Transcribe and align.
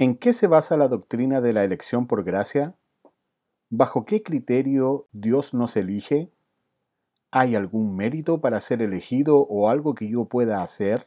¿En 0.00 0.16
qué 0.16 0.32
se 0.32 0.46
basa 0.46 0.78
la 0.78 0.88
doctrina 0.88 1.42
de 1.42 1.52
la 1.52 1.62
elección 1.62 2.06
por 2.06 2.24
gracia? 2.24 2.74
¿Bajo 3.68 4.06
qué 4.06 4.22
criterio 4.22 5.06
Dios 5.12 5.52
nos 5.52 5.76
elige? 5.76 6.32
¿Hay 7.30 7.54
algún 7.54 7.96
mérito 7.96 8.40
para 8.40 8.58
ser 8.60 8.80
elegido 8.80 9.42
o 9.42 9.68
algo 9.68 9.94
que 9.94 10.08
yo 10.08 10.24
pueda 10.24 10.62
hacer? 10.62 11.06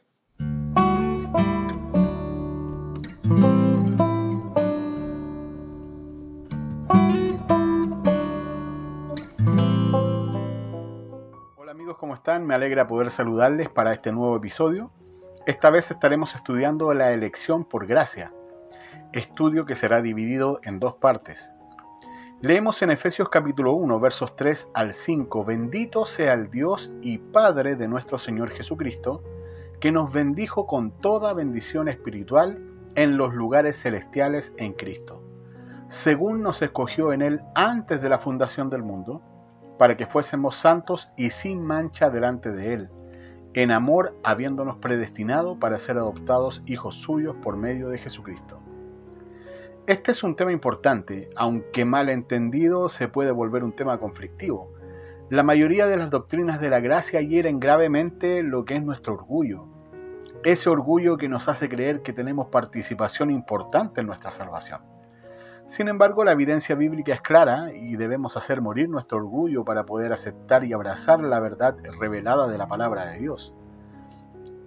Hola 11.56 11.72
amigos, 11.72 11.96
¿cómo 11.98 12.14
están? 12.14 12.46
Me 12.46 12.54
alegra 12.54 12.86
poder 12.86 13.10
saludarles 13.10 13.68
para 13.68 13.92
este 13.92 14.12
nuevo 14.12 14.36
episodio. 14.36 14.92
Esta 15.46 15.70
vez 15.70 15.90
estaremos 15.90 16.36
estudiando 16.36 16.94
la 16.94 17.10
elección 17.10 17.64
por 17.64 17.88
gracia 17.88 18.32
estudio 19.18 19.64
que 19.64 19.76
será 19.76 20.02
dividido 20.02 20.60
en 20.64 20.80
dos 20.80 20.94
partes. 20.94 21.52
Leemos 22.40 22.82
en 22.82 22.90
Efesios 22.90 23.28
capítulo 23.28 23.72
1, 23.72 24.00
versos 24.00 24.34
3 24.34 24.68
al 24.74 24.92
5, 24.92 25.44
bendito 25.44 26.04
sea 26.04 26.32
el 26.32 26.50
Dios 26.50 26.92
y 27.00 27.18
Padre 27.18 27.76
de 27.76 27.86
nuestro 27.86 28.18
Señor 28.18 28.50
Jesucristo, 28.50 29.22
que 29.80 29.92
nos 29.92 30.12
bendijo 30.12 30.66
con 30.66 30.90
toda 30.90 31.32
bendición 31.32 31.88
espiritual 31.88 32.58
en 32.96 33.16
los 33.16 33.32
lugares 33.34 33.80
celestiales 33.80 34.52
en 34.56 34.72
Cristo, 34.72 35.22
según 35.88 36.42
nos 36.42 36.60
escogió 36.60 37.12
en 37.12 37.22
Él 37.22 37.40
antes 37.54 38.02
de 38.02 38.08
la 38.08 38.18
fundación 38.18 38.68
del 38.68 38.82
mundo, 38.82 39.22
para 39.78 39.96
que 39.96 40.06
fuésemos 40.06 40.56
santos 40.56 41.10
y 41.16 41.30
sin 41.30 41.62
mancha 41.62 42.10
delante 42.10 42.50
de 42.50 42.74
Él, 42.74 42.90
en 43.54 43.70
amor 43.70 44.18
habiéndonos 44.24 44.78
predestinado 44.78 45.58
para 45.58 45.78
ser 45.78 45.98
adoptados 45.98 46.62
hijos 46.66 46.96
suyos 46.96 47.36
por 47.42 47.56
medio 47.56 47.88
de 47.88 47.98
Jesucristo 47.98 48.63
este 49.86 50.12
es 50.12 50.22
un 50.22 50.34
tema 50.34 50.50
importante, 50.50 51.28
aunque 51.36 51.84
mal 51.84 52.08
entendido 52.08 52.88
se 52.88 53.06
puede 53.06 53.32
volver 53.32 53.64
un 53.64 53.72
tema 53.72 53.98
conflictivo. 53.98 54.72
La 55.28 55.42
mayoría 55.42 55.86
de 55.86 55.98
las 55.98 56.08
doctrinas 56.08 56.58
de 56.58 56.70
la 56.70 56.80
gracia 56.80 57.20
hieren 57.20 57.60
gravemente 57.60 58.42
lo 58.42 58.64
que 58.64 58.76
es 58.76 58.82
nuestro 58.82 59.12
orgullo. 59.12 59.66
Ese 60.42 60.70
orgullo 60.70 61.18
que 61.18 61.28
nos 61.28 61.48
hace 61.48 61.68
creer 61.68 62.00
que 62.00 62.14
tenemos 62.14 62.46
participación 62.48 63.30
importante 63.30 64.00
en 64.00 64.06
nuestra 64.06 64.30
salvación. 64.30 64.80
Sin 65.66 65.88
embargo, 65.88 66.24
la 66.24 66.32
evidencia 66.32 66.74
bíblica 66.74 67.12
es 67.12 67.20
clara 67.20 67.70
y 67.74 67.96
debemos 67.96 68.38
hacer 68.38 68.62
morir 68.62 68.88
nuestro 68.88 69.18
orgullo 69.18 69.64
para 69.64 69.84
poder 69.84 70.14
aceptar 70.14 70.64
y 70.64 70.72
abrazar 70.72 71.20
la 71.20 71.40
verdad 71.40 71.76
revelada 72.00 72.48
de 72.48 72.56
la 72.56 72.68
palabra 72.68 73.04
de 73.06 73.18
Dios. 73.18 73.54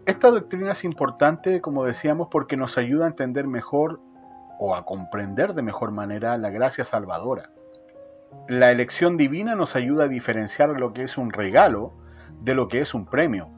Esta 0.05 0.29
doctrina 0.29 0.71
es 0.71 0.83
importante, 0.83 1.59
como 1.59 1.83
decíamos, 1.83 2.29
porque 2.31 2.55
nos 2.55 2.77
ayuda 2.77 3.05
a 3.05 3.09
entender 3.09 3.45
mejor 3.45 3.99
o 4.59 4.75
a 4.75 4.85
comprender 4.85 5.53
de 5.53 5.61
mejor 5.61 5.91
manera 5.91 6.37
la 6.37 6.49
gracia 6.49 6.85
salvadora. 6.85 7.49
La 8.47 8.71
elección 8.71 9.17
divina 9.17 9.55
nos 9.55 9.75
ayuda 9.75 10.05
a 10.05 10.07
diferenciar 10.07 10.69
lo 10.69 10.93
que 10.93 11.03
es 11.03 11.17
un 11.17 11.31
regalo 11.31 11.93
de 12.41 12.55
lo 12.55 12.67
que 12.67 12.81
es 12.81 12.93
un 12.93 13.05
premio. 13.05 13.49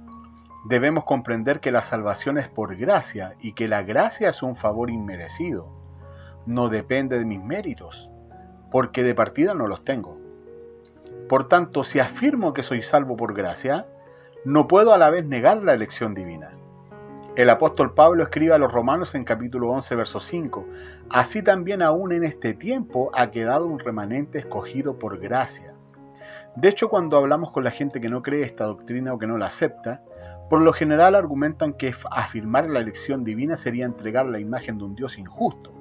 Debemos 0.66 1.06
comprender 1.06 1.60
que 1.60 1.72
la 1.72 1.82
salvación 1.82 2.38
es 2.38 2.50
por 2.50 2.76
gracia 2.76 3.36
y 3.40 3.54
que 3.54 3.68
la 3.68 3.84
gracia 3.84 4.30
es 4.30 4.44
un 4.44 4.56
favor 4.56 4.90
inmerecido. 4.90 5.70
No 6.46 6.70
depende 6.70 7.18
de 7.18 7.26
mis 7.26 7.42
méritos, 7.42 8.10
porque 8.72 9.04
de 9.04 9.16
partida 9.16 9.54
no 9.54 9.68
los 9.68 9.84
tengo. 9.84 10.18
Por 11.28 11.48
tanto, 11.48 11.84
si 11.84 12.00
afirmo 12.00 12.54
que 12.54 12.64
soy 12.64 12.82
salvo 12.82 13.16
por 13.16 13.34
gracia, 13.34 13.86
no 14.46 14.68
puedo 14.68 14.94
a 14.94 14.98
la 14.98 15.10
vez 15.10 15.26
negar 15.26 15.64
la 15.64 15.74
elección 15.74 16.14
divina. 16.14 16.52
El 17.40 17.50
apóstol 17.50 17.94
Pablo 17.94 18.24
escribe 18.24 18.54
a 18.54 18.58
los 18.58 18.70
romanos 18.70 19.16
en 19.16 19.24
capítulo 19.24 19.70
11, 19.70 19.96
verso 19.96 20.20
5, 20.20 20.66
Así 21.10 21.42
también 21.42 21.82
aún 21.82 22.12
en 22.12 22.26
este 22.26 22.54
tiempo 22.54 23.12
ha 23.14 23.32
quedado 23.32 23.66
un 23.66 23.80
remanente 23.80 24.40
escogido 24.40 25.00
por 25.00 25.20
gracia. 25.20 25.74
De 26.58 26.68
hecho, 26.68 26.90
cuando 26.90 27.16
hablamos 27.16 27.52
con 27.52 27.64
la 27.64 27.72
gente 27.72 28.02
que 28.02 28.10
no 28.10 28.24
cree 28.24 28.42
esta 28.44 28.66
doctrina 28.66 29.14
o 29.14 29.18
que 29.18 29.26
no 29.26 29.38
la 29.38 29.46
acepta, 29.46 30.04
por 30.50 30.60
lo 30.60 30.74
general 30.74 31.16
argumentan 31.16 31.72
que 31.72 31.96
afirmar 32.12 32.70
la 32.70 32.82
elección 32.82 33.24
divina 33.24 33.56
sería 33.56 33.86
entregar 33.86 34.26
la 34.26 34.42
imagen 34.42 34.78
de 34.78 34.84
un 34.84 34.96
Dios 34.96 35.18
injusto, 35.18 35.72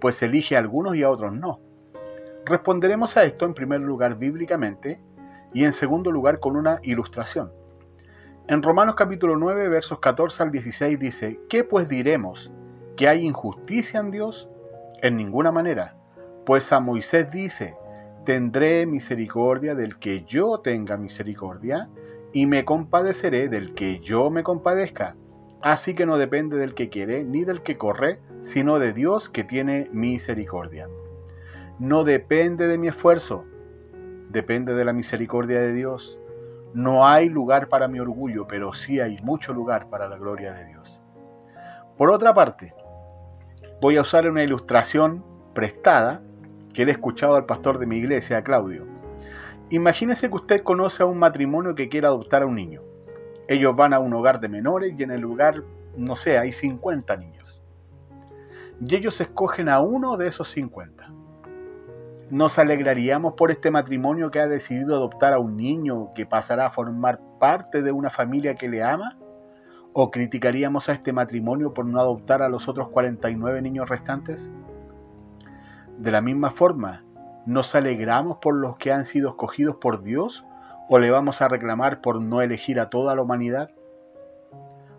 pues 0.00 0.22
elige 0.22 0.56
a 0.56 0.60
algunos 0.60 0.96
y 0.96 1.02
a 1.02 1.10
otros 1.10 1.36
no. 1.36 1.60
Responderemos 2.46 3.14
a 3.18 3.24
esto 3.24 3.44
en 3.44 3.52
primer 3.52 3.82
lugar 3.82 4.16
bíblicamente 4.16 5.02
y 5.52 5.64
en 5.64 5.72
segundo 5.72 6.10
lugar 6.10 6.40
con 6.40 6.56
una 6.56 6.80
ilustración. 6.82 7.57
En 8.50 8.62
Romanos 8.62 8.94
capítulo 8.94 9.36
9, 9.36 9.68
versos 9.68 9.98
14 9.98 10.42
al 10.42 10.50
16 10.50 10.98
dice, 10.98 11.38
¿qué 11.50 11.64
pues 11.64 11.86
diremos? 11.86 12.50
¿Que 12.96 13.06
hay 13.06 13.26
injusticia 13.26 14.00
en 14.00 14.10
Dios? 14.10 14.48
En 15.02 15.18
ninguna 15.18 15.52
manera. 15.52 15.98
Pues 16.46 16.72
a 16.72 16.80
Moisés 16.80 17.30
dice, 17.30 17.76
tendré 18.24 18.86
misericordia 18.86 19.74
del 19.74 19.98
que 19.98 20.24
yo 20.24 20.60
tenga 20.60 20.96
misericordia, 20.96 21.90
y 22.32 22.46
me 22.46 22.64
compadeceré 22.64 23.50
del 23.50 23.74
que 23.74 24.00
yo 24.00 24.30
me 24.30 24.42
compadezca. 24.42 25.14
Así 25.60 25.94
que 25.94 26.06
no 26.06 26.16
depende 26.16 26.56
del 26.56 26.72
que 26.74 26.88
quiere 26.88 27.24
ni 27.24 27.44
del 27.44 27.62
que 27.62 27.76
corre, 27.76 28.18
sino 28.40 28.78
de 28.78 28.94
Dios 28.94 29.28
que 29.28 29.44
tiene 29.44 29.90
misericordia. 29.92 30.88
No 31.78 32.02
depende 32.02 32.66
de 32.66 32.78
mi 32.78 32.88
esfuerzo, 32.88 33.44
depende 34.30 34.72
de 34.72 34.86
la 34.86 34.94
misericordia 34.94 35.60
de 35.60 35.74
Dios. 35.74 36.18
No 36.74 37.06
hay 37.06 37.28
lugar 37.28 37.68
para 37.68 37.88
mi 37.88 37.98
orgullo, 37.98 38.46
pero 38.46 38.72
sí 38.74 39.00
hay 39.00 39.16
mucho 39.22 39.52
lugar 39.52 39.88
para 39.88 40.08
la 40.08 40.16
gloria 40.16 40.52
de 40.52 40.66
Dios. 40.66 41.00
Por 41.96 42.10
otra 42.10 42.34
parte, 42.34 42.74
voy 43.80 43.96
a 43.96 44.02
usar 44.02 44.28
una 44.28 44.42
ilustración 44.42 45.24
prestada 45.54 46.20
que 46.74 46.82
he 46.82 46.90
escuchado 46.90 47.36
al 47.36 47.46
pastor 47.46 47.78
de 47.78 47.86
mi 47.86 47.96
iglesia, 47.96 48.42
Claudio. 48.42 48.84
Imagínese 49.70 50.28
que 50.28 50.36
usted 50.36 50.62
conoce 50.62 51.02
a 51.02 51.06
un 51.06 51.18
matrimonio 51.18 51.74
que 51.74 51.88
quiere 51.88 52.06
adoptar 52.06 52.42
a 52.42 52.46
un 52.46 52.54
niño. 52.54 52.82
Ellos 53.48 53.74
van 53.74 53.94
a 53.94 53.98
un 53.98 54.12
hogar 54.12 54.40
de 54.40 54.48
menores 54.48 54.94
y 54.96 55.02
en 55.02 55.10
el 55.10 55.20
lugar, 55.20 55.62
no 55.96 56.16
sé, 56.16 56.38
hay 56.38 56.52
50 56.52 57.16
niños. 57.16 57.62
Y 58.80 58.94
ellos 58.94 59.20
escogen 59.20 59.68
a 59.68 59.80
uno 59.80 60.16
de 60.16 60.28
esos 60.28 60.50
50. 60.50 61.10
¿Nos 62.30 62.58
alegraríamos 62.58 63.32
por 63.34 63.50
este 63.50 63.70
matrimonio 63.70 64.30
que 64.30 64.38
ha 64.38 64.48
decidido 64.48 64.94
adoptar 64.94 65.32
a 65.32 65.38
un 65.38 65.56
niño 65.56 66.12
que 66.12 66.26
pasará 66.26 66.66
a 66.66 66.70
formar 66.70 67.20
parte 67.38 67.80
de 67.80 67.90
una 67.90 68.10
familia 68.10 68.54
que 68.54 68.68
le 68.68 68.82
ama? 68.82 69.16
¿O 69.94 70.10
criticaríamos 70.10 70.90
a 70.90 70.92
este 70.92 71.14
matrimonio 71.14 71.72
por 71.72 71.86
no 71.86 71.98
adoptar 71.98 72.42
a 72.42 72.50
los 72.50 72.68
otros 72.68 72.90
49 72.90 73.62
niños 73.62 73.88
restantes? 73.88 74.52
De 75.96 76.12
la 76.12 76.20
misma 76.20 76.50
forma, 76.50 77.02
¿nos 77.46 77.74
alegramos 77.74 78.36
por 78.42 78.54
los 78.54 78.76
que 78.76 78.92
han 78.92 79.06
sido 79.06 79.30
escogidos 79.30 79.76
por 79.76 80.02
Dios 80.02 80.44
o 80.90 80.98
le 80.98 81.10
vamos 81.10 81.40
a 81.40 81.48
reclamar 81.48 82.02
por 82.02 82.20
no 82.20 82.42
elegir 82.42 82.78
a 82.78 82.90
toda 82.90 83.14
la 83.14 83.22
humanidad? 83.22 83.70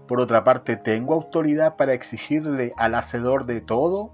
Por 0.08 0.20
otra 0.20 0.44
parte, 0.44 0.78
¿tengo 0.78 1.14
autoridad 1.14 1.76
para 1.76 1.94
exigirle 1.94 2.74
al 2.76 2.96
hacedor 2.96 3.46
de 3.46 3.62
todo 3.62 4.14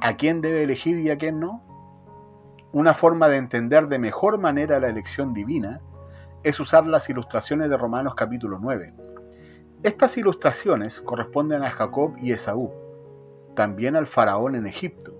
a 0.00 0.16
quién 0.16 0.40
debe 0.40 0.64
elegir 0.64 0.98
y 0.98 1.08
a 1.08 1.18
quién 1.18 1.38
no? 1.38 1.71
Una 2.74 2.94
forma 2.94 3.28
de 3.28 3.36
entender 3.36 3.88
de 3.88 3.98
mejor 3.98 4.38
manera 4.38 4.80
la 4.80 4.88
elección 4.88 5.34
divina 5.34 5.82
es 6.42 6.58
usar 6.58 6.86
las 6.86 7.10
ilustraciones 7.10 7.68
de 7.68 7.76
Romanos 7.76 8.14
capítulo 8.14 8.58
9. 8.58 8.94
Estas 9.82 10.16
ilustraciones 10.16 11.02
corresponden 11.02 11.64
a 11.64 11.70
Jacob 11.70 12.16
y 12.16 12.32
Esaú, 12.32 12.72
también 13.54 13.94
al 13.94 14.06
faraón 14.06 14.54
en 14.54 14.66
Egipto, 14.66 15.12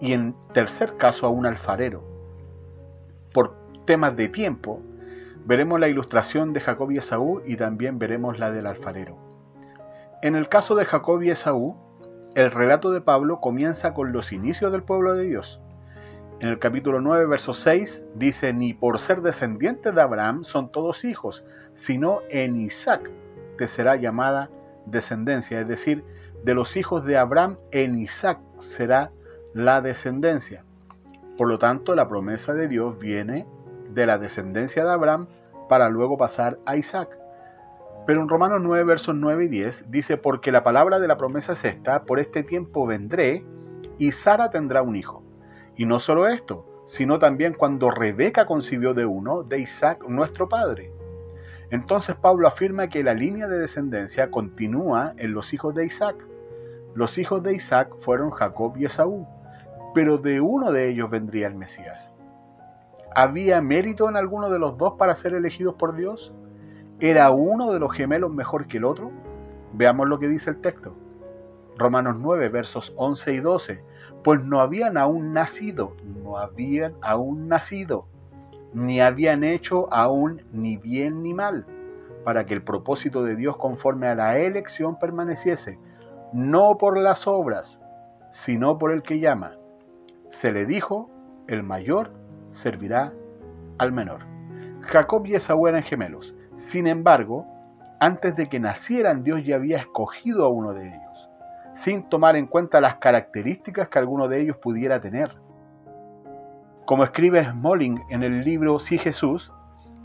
y 0.00 0.12
en 0.12 0.36
tercer 0.52 0.96
caso 0.96 1.26
a 1.26 1.30
un 1.30 1.44
alfarero. 1.44 2.04
Por 3.34 3.56
temas 3.84 4.14
de 4.14 4.28
tiempo, 4.28 4.80
veremos 5.44 5.80
la 5.80 5.88
ilustración 5.88 6.52
de 6.52 6.60
Jacob 6.60 6.92
y 6.92 6.98
Esaú 6.98 7.42
y 7.46 7.56
también 7.56 7.98
veremos 7.98 8.38
la 8.38 8.52
del 8.52 8.68
alfarero. 8.68 9.16
En 10.22 10.36
el 10.36 10.48
caso 10.48 10.76
de 10.76 10.84
Jacob 10.84 11.20
y 11.20 11.30
Esaú, 11.30 11.74
el 12.36 12.52
relato 12.52 12.92
de 12.92 13.00
Pablo 13.00 13.40
comienza 13.40 13.92
con 13.92 14.12
los 14.12 14.30
inicios 14.30 14.70
del 14.70 14.84
pueblo 14.84 15.14
de 15.14 15.24
Dios, 15.24 15.60
en 16.40 16.48
el 16.48 16.58
capítulo 16.60 17.00
9, 17.00 17.26
verso 17.26 17.52
6, 17.52 18.04
dice, 18.14 18.52
ni 18.52 18.72
por 18.72 19.00
ser 19.00 19.22
descendientes 19.22 19.92
de 19.92 20.00
Abraham 20.00 20.44
son 20.44 20.70
todos 20.70 21.04
hijos, 21.04 21.44
sino 21.74 22.20
en 22.30 22.60
Isaac 22.60 23.10
te 23.56 23.66
será 23.66 23.96
llamada 23.96 24.48
descendencia, 24.86 25.60
es 25.60 25.66
decir, 25.66 26.04
de 26.44 26.54
los 26.54 26.76
hijos 26.76 27.04
de 27.04 27.16
Abraham 27.16 27.58
en 27.72 27.98
Isaac 27.98 28.38
será 28.58 29.10
la 29.52 29.80
descendencia. 29.80 30.64
Por 31.36 31.48
lo 31.48 31.58
tanto, 31.58 31.96
la 31.96 32.08
promesa 32.08 32.54
de 32.54 32.68
Dios 32.68 32.98
viene 32.98 33.44
de 33.90 34.06
la 34.06 34.18
descendencia 34.18 34.84
de 34.84 34.92
Abraham 34.92 35.26
para 35.68 35.88
luego 35.88 36.16
pasar 36.16 36.58
a 36.66 36.76
Isaac. 36.76 37.18
Pero 38.06 38.22
en 38.22 38.28
Romanos 38.28 38.60
9, 38.62 38.84
versos 38.84 39.16
9 39.16 39.46
y 39.46 39.48
10 39.48 39.90
dice, 39.90 40.16
porque 40.16 40.52
la 40.52 40.62
palabra 40.62 41.00
de 41.00 41.08
la 41.08 41.16
promesa 41.16 41.52
es 41.52 41.64
esta, 41.64 42.04
por 42.04 42.20
este 42.20 42.44
tiempo 42.44 42.86
vendré 42.86 43.44
y 43.98 44.12
Sara 44.12 44.50
tendrá 44.50 44.82
un 44.82 44.94
hijo. 44.94 45.27
Y 45.78 45.86
no 45.86 46.00
solo 46.00 46.26
esto, 46.26 46.66
sino 46.86 47.20
también 47.20 47.54
cuando 47.54 47.90
Rebeca 47.90 48.46
concibió 48.46 48.94
de 48.94 49.06
uno, 49.06 49.44
de 49.44 49.60
Isaac, 49.60 50.04
nuestro 50.08 50.48
padre. 50.48 50.92
Entonces 51.70 52.16
Pablo 52.16 52.48
afirma 52.48 52.88
que 52.88 53.04
la 53.04 53.14
línea 53.14 53.46
de 53.46 53.60
descendencia 53.60 54.30
continúa 54.30 55.14
en 55.18 55.32
los 55.32 55.54
hijos 55.54 55.74
de 55.76 55.86
Isaac. 55.86 56.16
Los 56.94 57.16
hijos 57.16 57.44
de 57.44 57.54
Isaac 57.54 57.94
fueron 58.00 58.30
Jacob 58.32 58.76
y 58.76 58.86
Esaú, 58.86 59.26
pero 59.94 60.18
de 60.18 60.40
uno 60.40 60.72
de 60.72 60.88
ellos 60.88 61.08
vendría 61.10 61.46
el 61.46 61.54
Mesías. 61.54 62.10
¿Había 63.14 63.60
mérito 63.60 64.08
en 64.08 64.16
alguno 64.16 64.50
de 64.50 64.58
los 64.58 64.76
dos 64.78 64.94
para 64.94 65.14
ser 65.14 65.34
elegidos 65.34 65.74
por 65.76 65.94
Dios? 65.94 66.32
¿Era 66.98 67.30
uno 67.30 67.72
de 67.72 67.78
los 67.78 67.92
gemelos 67.94 68.32
mejor 68.32 68.66
que 68.66 68.78
el 68.78 68.84
otro? 68.84 69.12
Veamos 69.74 70.08
lo 70.08 70.18
que 70.18 70.26
dice 70.26 70.50
el 70.50 70.60
texto. 70.60 70.96
Romanos 71.76 72.16
9, 72.18 72.48
versos 72.48 72.92
11 72.96 73.32
y 73.34 73.38
12. 73.38 73.84
Pues 74.24 74.42
no 74.42 74.60
habían 74.60 74.96
aún 74.96 75.32
nacido, 75.32 75.96
no 76.22 76.38
habían 76.38 76.94
aún 77.00 77.48
nacido, 77.48 78.06
ni 78.74 79.00
habían 79.00 79.44
hecho 79.44 79.92
aún 79.92 80.42
ni 80.52 80.76
bien 80.76 81.22
ni 81.22 81.34
mal, 81.34 81.66
para 82.24 82.44
que 82.44 82.54
el 82.54 82.62
propósito 82.62 83.22
de 83.22 83.36
Dios 83.36 83.56
conforme 83.56 84.08
a 84.08 84.14
la 84.14 84.38
elección 84.38 84.98
permaneciese, 84.98 85.78
no 86.32 86.76
por 86.78 86.98
las 86.98 87.26
obras, 87.26 87.80
sino 88.32 88.78
por 88.78 88.92
el 88.92 89.02
que 89.02 89.20
llama. 89.20 89.56
Se 90.30 90.52
le 90.52 90.66
dijo, 90.66 91.10
el 91.46 91.62
mayor 91.62 92.12
servirá 92.52 93.12
al 93.78 93.92
menor. 93.92 94.20
Jacob 94.82 95.26
y 95.26 95.34
Esaú 95.34 95.66
eran 95.66 95.82
gemelos. 95.82 96.34
Sin 96.56 96.86
embargo, 96.86 97.46
antes 98.00 98.36
de 98.36 98.48
que 98.48 98.60
nacieran, 98.60 99.22
Dios 99.22 99.44
ya 99.44 99.56
había 99.56 99.78
escogido 99.78 100.44
a 100.44 100.48
uno 100.48 100.72
de 100.72 100.86
ellos, 100.88 101.27
sin 101.78 102.08
tomar 102.08 102.34
en 102.34 102.48
cuenta 102.48 102.80
las 102.80 102.96
características 102.96 103.88
que 103.88 104.00
alguno 104.00 104.26
de 104.26 104.40
ellos 104.40 104.56
pudiera 104.56 105.00
tener. 105.00 105.36
Como 106.84 107.04
escribe 107.04 107.48
Smolling 107.48 108.02
en 108.10 108.24
el 108.24 108.42
libro 108.42 108.80
Sí 108.80 108.98
Jesús, 108.98 109.52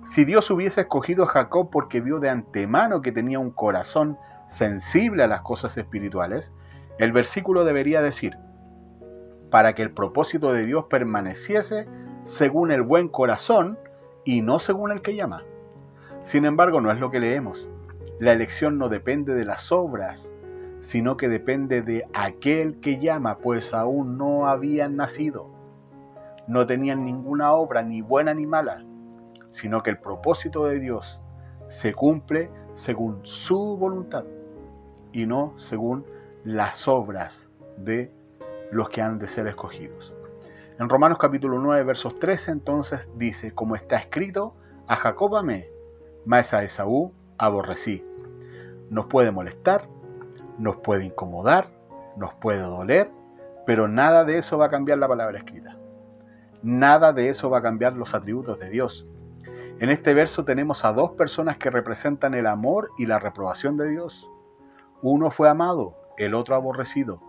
si 0.05 0.23
Dios 0.23 0.51
hubiese 0.51 0.81
escogido 0.81 1.23
a 1.23 1.27
Jacob 1.27 1.71
porque 1.71 1.99
vio 1.99 2.19
de 2.19 2.29
antemano 2.29 3.01
que 3.01 3.11
tenía 3.11 3.39
un 3.39 3.49
corazón 3.49 4.19
sensible 4.47 5.23
a 5.23 5.27
las 5.27 5.41
cosas 5.41 5.75
espirituales, 5.75 6.51
el 6.99 7.11
versículo 7.11 7.65
debería 7.65 8.03
decir, 8.03 8.37
para 9.49 9.73
que 9.73 9.81
el 9.81 9.91
propósito 9.91 10.53
de 10.53 10.67
Dios 10.67 10.85
permaneciese 10.91 11.87
según 12.23 12.71
el 12.71 12.83
buen 12.83 13.07
corazón 13.07 13.79
y 14.25 14.43
no 14.43 14.59
según 14.59 14.91
el 14.91 15.01
que 15.01 15.15
llama. 15.15 15.41
Sin 16.21 16.45
embargo, 16.45 16.81
no 16.81 16.91
es 16.91 16.99
lo 16.99 17.09
que 17.09 17.19
leemos. 17.19 17.67
La 18.19 18.31
elección 18.31 18.77
no 18.77 18.89
depende 18.89 19.33
de 19.33 19.45
las 19.45 19.71
obras, 19.71 20.31
sino 20.83 21.15
que 21.15 21.29
depende 21.29 21.81
de 21.81 22.05
aquel 22.13 22.81
que 22.81 22.99
llama, 22.99 23.37
pues 23.37 23.73
aún 23.73 24.17
no 24.17 24.47
habían 24.47 24.97
nacido. 24.97 25.47
No 26.45 26.65
tenían 26.65 27.05
ninguna 27.05 27.53
obra, 27.53 27.83
ni 27.83 28.01
buena 28.01 28.33
ni 28.33 28.45
mala, 28.45 28.83
sino 29.47 29.81
que 29.81 29.91
el 29.91 29.97
propósito 29.97 30.65
de 30.65 30.81
Dios 30.81 31.21
se 31.69 31.93
cumple 31.93 32.51
según 32.73 33.21
su 33.23 33.77
voluntad 33.77 34.25
y 35.13 35.25
no 35.25 35.53
según 35.55 36.05
las 36.43 36.85
obras 36.89 37.47
de 37.77 38.11
los 38.69 38.89
que 38.89 39.01
han 39.01 39.19
de 39.19 39.29
ser 39.29 39.47
escogidos. 39.47 40.13
En 40.79 40.89
Romanos 40.89 41.17
capítulo 41.17 41.59
9, 41.59 41.81
versos 41.85 42.19
13 42.19 42.51
entonces 42.51 43.07
dice, 43.15 43.53
como 43.53 43.77
está 43.77 43.95
escrito, 43.95 44.53
a 44.87 44.97
Jacob 44.97 45.37
amé, 45.37 45.69
mas 46.25 46.53
a 46.53 46.61
Esaú 46.65 47.13
aborrecí. 47.37 48.03
Nos 48.89 49.05
puede 49.05 49.31
molestar, 49.31 49.87
nos 50.57 50.77
puede 50.77 51.05
incomodar, 51.05 51.69
nos 52.17 52.33
puede 52.35 52.61
doler, 52.61 53.09
pero 53.65 53.87
nada 53.87 54.23
de 54.25 54.37
eso 54.37 54.57
va 54.57 54.65
a 54.65 54.69
cambiar 54.69 54.97
la 54.97 55.07
palabra 55.07 55.37
escrita. 55.37 55.77
Nada 56.61 57.13
de 57.13 57.29
eso 57.29 57.49
va 57.49 57.59
a 57.59 57.61
cambiar 57.61 57.93
los 57.93 58.13
atributos 58.13 58.59
de 58.59 58.69
Dios. 58.69 59.07
En 59.79 59.89
este 59.89 60.13
verso 60.13 60.45
tenemos 60.45 60.85
a 60.85 60.93
dos 60.93 61.11
personas 61.11 61.57
que 61.57 61.69
representan 61.69 62.33
el 62.33 62.47
amor 62.47 62.91
y 62.97 63.05
la 63.05 63.19
reprobación 63.19 63.75
de 63.75 63.89
Dios. 63.89 64.29
Uno 65.01 65.31
fue 65.31 65.49
amado, 65.49 65.95
el 66.17 66.35
otro 66.35 66.55
aborrecido. 66.55 67.21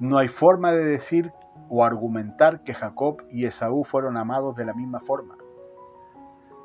No 0.00 0.18
hay 0.18 0.28
forma 0.28 0.72
de 0.72 0.84
decir 0.84 1.32
o 1.68 1.84
argumentar 1.84 2.64
que 2.64 2.74
Jacob 2.74 3.22
y 3.30 3.44
Esaú 3.44 3.84
fueron 3.84 4.16
amados 4.16 4.56
de 4.56 4.64
la 4.64 4.74
misma 4.74 5.00
forma. 5.00 5.36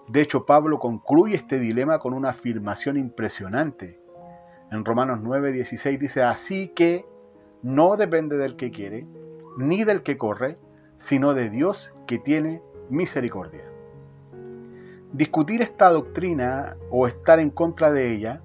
De 0.07 0.21
hecho, 0.21 0.45
Pablo 0.45 0.79
concluye 0.79 1.35
este 1.35 1.59
dilema 1.59 1.99
con 1.99 2.13
una 2.13 2.29
afirmación 2.29 2.97
impresionante. 2.97 3.98
En 4.71 4.85
Romanos 4.85 5.19
9:16 5.21 5.97
dice, 5.97 6.23
así 6.23 6.69
que 6.69 7.05
no 7.63 7.97
depende 7.97 8.37
del 8.37 8.55
que 8.55 8.71
quiere, 8.71 9.05
ni 9.57 9.83
del 9.83 10.03
que 10.03 10.17
corre, 10.17 10.57
sino 10.95 11.33
de 11.33 11.49
Dios 11.49 11.93
que 12.07 12.19
tiene 12.19 12.61
misericordia. 12.89 13.63
Discutir 15.11 15.61
esta 15.61 15.89
doctrina 15.89 16.75
o 16.91 17.07
estar 17.07 17.39
en 17.39 17.49
contra 17.49 17.91
de 17.91 18.13
ella 18.13 18.41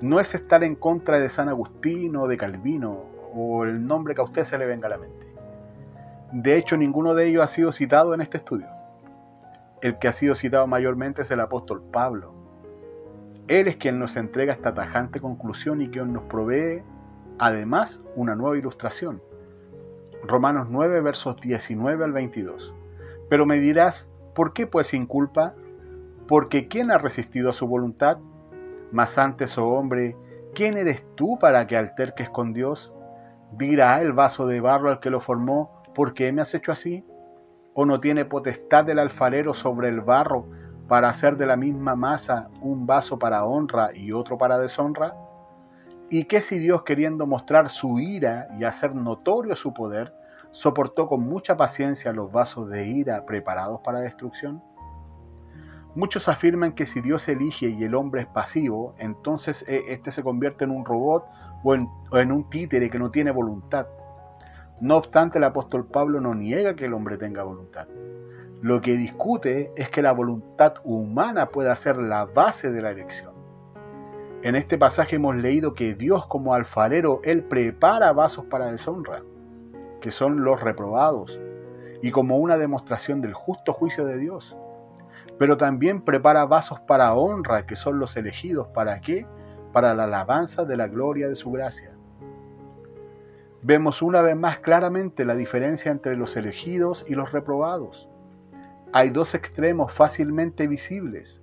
no 0.00 0.20
es 0.20 0.34
estar 0.34 0.62
en 0.62 0.74
contra 0.74 1.20
de 1.20 1.30
San 1.30 1.48
Agustín 1.48 2.16
o 2.16 2.26
de 2.26 2.36
Calvino 2.36 3.06
o 3.34 3.64
el 3.64 3.86
nombre 3.86 4.14
que 4.14 4.20
a 4.20 4.24
usted 4.24 4.44
se 4.44 4.58
le 4.58 4.66
venga 4.66 4.88
a 4.88 4.90
la 4.90 4.98
mente. 4.98 5.26
De 6.32 6.56
hecho, 6.56 6.76
ninguno 6.76 7.14
de 7.14 7.28
ellos 7.28 7.42
ha 7.42 7.46
sido 7.46 7.72
citado 7.72 8.12
en 8.12 8.20
este 8.20 8.38
estudio 8.38 8.66
el 9.82 9.98
que 9.98 10.08
ha 10.08 10.12
sido 10.12 10.34
citado 10.34 10.66
mayormente 10.66 11.22
es 11.22 11.30
el 11.30 11.40
apóstol 11.40 11.82
Pablo. 11.92 12.32
Él 13.48 13.68
es 13.68 13.76
quien 13.76 13.98
nos 13.98 14.16
entrega 14.16 14.52
esta 14.52 14.74
tajante 14.74 15.20
conclusión 15.20 15.82
y 15.82 15.88
quien 15.88 16.12
nos 16.12 16.24
provee 16.24 16.82
además 17.38 18.00
una 18.14 18.34
nueva 18.36 18.56
ilustración. 18.56 19.20
Romanos 20.24 20.68
9 20.70 21.00
versos 21.00 21.40
19 21.40 22.04
al 22.04 22.12
22. 22.12 22.72
Pero 23.28 23.46
me 23.46 23.58
dirás, 23.58 24.08
¿por 24.34 24.52
qué 24.52 24.66
pues 24.66 24.88
sin 24.88 25.06
culpa? 25.06 25.54
Porque 26.28 26.68
¿quién 26.68 26.90
ha 26.92 26.98
resistido 26.98 27.50
a 27.50 27.52
su 27.52 27.66
voluntad? 27.66 28.18
Mas 28.92 29.18
antes, 29.18 29.58
oh 29.58 29.70
hombre, 29.70 30.16
¿quién 30.54 30.76
eres 30.76 31.04
tú 31.16 31.38
para 31.40 31.66
que 31.66 31.76
alterques 31.76 32.30
con 32.30 32.52
Dios? 32.52 32.92
Dirá 33.52 34.00
el 34.00 34.12
vaso 34.12 34.46
de 34.46 34.60
barro 34.60 34.90
al 34.90 35.00
que 35.00 35.10
lo 35.10 35.20
formó, 35.20 35.82
¿por 35.94 36.14
qué 36.14 36.30
me 36.32 36.42
has 36.42 36.54
hecho 36.54 36.70
así? 36.70 37.04
¿O 37.74 37.86
no 37.86 38.00
tiene 38.00 38.24
potestad 38.24 38.88
el 38.88 38.98
alfarero 38.98 39.52
sobre 39.54 39.88
el 39.88 40.00
barro 40.00 40.46
para 40.92 41.08
hacer 41.08 41.38
de 41.38 41.46
la 41.46 41.56
misma 41.56 41.96
masa 41.96 42.50
un 42.60 42.86
vaso 42.86 43.18
para 43.18 43.46
honra 43.46 43.96
y 43.96 44.12
otro 44.12 44.36
para 44.36 44.58
deshonra? 44.58 45.16
¿Y 46.10 46.24
qué 46.26 46.42
si 46.42 46.58
Dios, 46.58 46.82
queriendo 46.82 47.26
mostrar 47.26 47.70
su 47.70 47.98
ira 47.98 48.48
y 48.58 48.64
hacer 48.64 48.94
notorio 48.94 49.56
su 49.56 49.72
poder, 49.72 50.12
soportó 50.50 51.08
con 51.08 51.22
mucha 51.22 51.56
paciencia 51.56 52.12
los 52.12 52.30
vasos 52.30 52.68
de 52.68 52.88
ira 52.88 53.24
preparados 53.24 53.80
para 53.80 54.00
destrucción? 54.00 54.62
Muchos 55.94 56.28
afirman 56.28 56.74
que 56.74 56.84
si 56.84 57.00
Dios 57.00 57.26
elige 57.26 57.70
y 57.70 57.84
el 57.84 57.94
hombre 57.94 58.20
es 58.20 58.28
pasivo, 58.28 58.94
entonces 58.98 59.64
éste 59.66 60.10
se 60.10 60.22
convierte 60.22 60.64
en 60.64 60.72
un 60.72 60.84
robot 60.84 61.24
o 61.64 61.74
en, 61.74 61.88
o 62.10 62.18
en 62.18 62.30
un 62.30 62.50
títere 62.50 62.90
que 62.90 62.98
no 62.98 63.10
tiene 63.10 63.30
voluntad. 63.30 63.86
No 64.82 64.96
obstante, 64.96 65.38
el 65.38 65.44
apóstol 65.44 65.86
Pablo 65.86 66.20
no 66.20 66.34
niega 66.34 66.74
que 66.74 66.86
el 66.86 66.92
hombre 66.92 67.16
tenga 67.16 67.44
voluntad. 67.44 67.86
Lo 68.62 68.80
que 68.80 68.96
discute 68.96 69.70
es 69.76 69.88
que 69.90 70.02
la 70.02 70.10
voluntad 70.10 70.74
humana 70.82 71.50
pueda 71.50 71.76
ser 71.76 71.98
la 71.98 72.24
base 72.24 72.72
de 72.72 72.82
la 72.82 72.90
elección. 72.90 73.32
En 74.42 74.56
este 74.56 74.78
pasaje 74.78 75.14
hemos 75.14 75.36
leído 75.36 75.74
que 75.74 75.94
Dios 75.94 76.26
como 76.26 76.52
alfarero, 76.52 77.20
Él 77.22 77.44
prepara 77.44 78.12
vasos 78.12 78.46
para 78.46 78.72
deshonra, 78.72 79.22
que 80.00 80.10
son 80.10 80.42
los 80.42 80.60
reprobados, 80.60 81.38
y 82.02 82.10
como 82.10 82.38
una 82.38 82.58
demostración 82.58 83.20
del 83.20 83.34
justo 83.34 83.72
juicio 83.72 84.04
de 84.04 84.18
Dios. 84.18 84.56
Pero 85.38 85.58
también 85.58 86.02
prepara 86.02 86.44
vasos 86.44 86.80
para 86.80 87.14
honra, 87.14 87.66
que 87.66 87.76
son 87.76 88.00
los 88.00 88.16
elegidos. 88.16 88.66
¿Para 88.74 89.00
qué? 89.00 89.28
Para 89.72 89.94
la 89.94 90.04
alabanza 90.04 90.64
de 90.64 90.76
la 90.76 90.88
gloria 90.88 91.28
de 91.28 91.36
su 91.36 91.52
gracia 91.52 91.91
vemos 93.62 94.02
una 94.02 94.22
vez 94.22 94.36
más 94.36 94.58
claramente 94.58 95.24
la 95.24 95.36
diferencia 95.36 95.92
entre 95.92 96.16
los 96.16 96.36
elegidos 96.36 97.04
y 97.08 97.14
los 97.14 97.30
reprobados. 97.30 98.08
Hay 98.92 99.10
dos 99.10 99.34
extremos 99.34 99.92
fácilmente 99.92 100.66
visibles, 100.66 101.40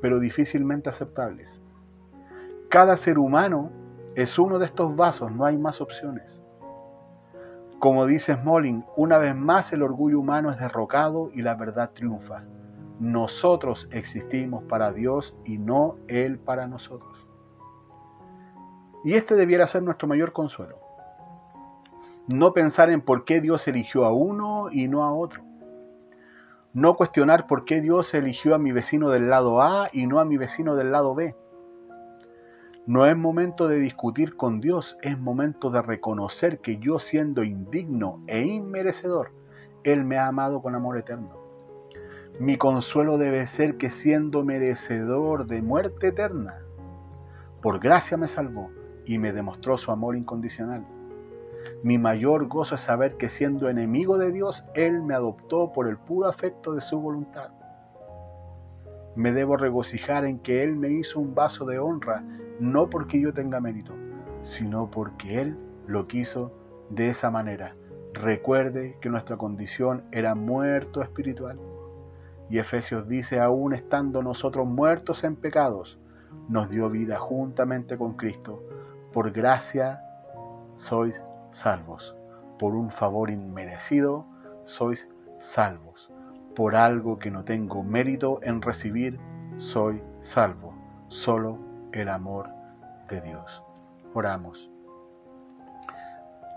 pero 0.00 0.18
difícilmente 0.18 0.88
aceptables. 0.88 1.60
Cada 2.70 2.96
ser 2.96 3.18
humano 3.18 3.70
es 4.14 4.38
uno 4.38 4.58
de 4.58 4.66
estos 4.66 4.96
vasos, 4.96 5.30
no 5.32 5.44
hay 5.44 5.58
más 5.58 5.80
opciones. 5.80 6.40
Como 7.78 8.06
dice 8.06 8.34
Smolin, 8.34 8.84
una 8.96 9.18
vez 9.18 9.36
más 9.36 9.72
el 9.74 9.82
orgullo 9.82 10.18
humano 10.18 10.50
es 10.50 10.58
derrocado 10.58 11.30
y 11.34 11.42
la 11.42 11.54
verdad 11.54 11.90
triunfa. 11.92 12.44
Nosotros 12.98 13.88
existimos 13.92 14.64
para 14.64 14.92
Dios 14.92 15.36
y 15.44 15.58
no 15.58 15.96
Él 16.08 16.38
para 16.38 16.66
nosotros. 16.66 17.28
Y 19.04 19.14
este 19.14 19.34
debiera 19.34 19.66
ser 19.66 19.82
nuestro 19.82 20.08
mayor 20.08 20.32
consuelo 20.32 20.83
no 22.26 22.54
pensar 22.54 22.90
en 22.90 23.02
por 23.02 23.24
qué 23.24 23.40
Dios 23.40 23.68
eligió 23.68 24.06
a 24.06 24.12
uno 24.12 24.70
y 24.70 24.88
no 24.88 25.04
a 25.04 25.12
otro. 25.12 25.42
No 26.72 26.96
cuestionar 26.96 27.46
por 27.46 27.64
qué 27.64 27.80
Dios 27.80 28.14
eligió 28.14 28.54
a 28.54 28.58
mi 28.58 28.72
vecino 28.72 29.10
del 29.10 29.28
lado 29.28 29.60
A 29.60 29.90
y 29.92 30.06
no 30.06 30.18
a 30.20 30.24
mi 30.24 30.38
vecino 30.38 30.74
del 30.74 30.90
lado 30.90 31.14
B. 31.14 31.36
No 32.86 33.06
es 33.06 33.16
momento 33.16 33.68
de 33.68 33.78
discutir 33.78 34.36
con 34.36 34.60
Dios, 34.60 34.98
es 35.02 35.18
momento 35.18 35.70
de 35.70 35.82
reconocer 35.82 36.60
que 36.60 36.78
yo 36.78 36.98
siendo 36.98 37.44
indigno 37.44 38.22
e 38.26 38.40
inmerecedor, 38.40 39.30
Él 39.84 40.04
me 40.04 40.18
ha 40.18 40.26
amado 40.26 40.62
con 40.62 40.74
amor 40.74 40.98
eterno. 40.98 41.36
Mi 42.40 42.56
consuelo 42.56 43.16
debe 43.18 43.46
ser 43.46 43.76
que 43.76 43.90
siendo 43.90 44.44
merecedor 44.44 45.46
de 45.46 45.62
muerte 45.62 46.08
eterna, 46.08 46.58
por 47.62 47.78
gracia 47.78 48.16
me 48.16 48.28
salvó 48.28 48.70
y 49.06 49.18
me 49.18 49.32
demostró 49.32 49.78
su 49.78 49.92
amor 49.92 50.16
incondicional 50.16 50.84
Mi 51.82 51.98
mayor 51.98 52.46
gozo 52.46 52.74
es 52.74 52.80
saber 52.80 53.16
que 53.16 53.28
siendo 53.28 53.68
enemigo 53.68 54.18
de 54.18 54.32
Dios, 54.32 54.64
Él 54.74 55.02
me 55.02 55.14
adoptó 55.14 55.72
por 55.72 55.88
el 55.88 55.96
puro 55.96 56.28
afecto 56.28 56.74
de 56.74 56.80
su 56.80 57.00
voluntad. 57.00 57.50
Me 59.16 59.32
debo 59.32 59.56
regocijar 59.56 60.24
en 60.24 60.38
que 60.38 60.62
Él 60.62 60.76
me 60.76 60.90
hizo 60.90 61.20
un 61.20 61.34
vaso 61.34 61.64
de 61.64 61.78
honra, 61.78 62.24
no 62.58 62.90
porque 62.90 63.20
yo 63.20 63.32
tenga 63.32 63.60
mérito, 63.60 63.94
sino 64.42 64.90
porque 64.90 65.40
Él 65.40 65.56
lo 65.86 66.06
quiso 66.06 66.52
de 66.90 67.10
esa 67.10 67.30
manera. 67.30 67.76
Recuerde 68.12 68.96
que 69.00 69.08
nuestra 69.08 69.36
condición 69.36 70.04
era 70.12 70.34
muerto 70.34 71.02
espiritual. 71.02 71.58
Y 72.50 72.58
Efesios 72.58 73.08
dice, 73.08 73.40
aún 73.40 73.72
estando 73.72 74.22
nosotros 74.22 74.66
muertos 74.66 75.24
en 75.24 75.36
pecados, 75.36 75.98
nos 76.48 76.68
dio 76.68 76.90
vida 76.90 77.18
juntamente 77.18 77.96
con 77.96 78.14
Cristo. 78.14 78.62
Por 79.12 79.32
gracia 79.32 80.00
sois 80.76 81.14
salvos. 81.54 82.16
Por 82.58 82.74
un 82.74 82.90
favor 82.90 83.30
inmerecido 83.30 84.26
sois 84.64 85.08
salvos. 85.38 86.10
Por 86.54 86.76
algo 86.76 87.18
que 87.18 87.30
no 87.30 87.44
tengo 87.44 87.82
mérito 87.82 88.40
en 88.42 88.62
recibir, 88.62 89.18
soy 89.58 90.02
salvo. 90.22 90.74
Solo 91.08 91.58
el 91.92 92.08
amor 92.08 92.50
de 93.08 93.20
Dios. 93.20 93.62
Oramos. 94.14 94.70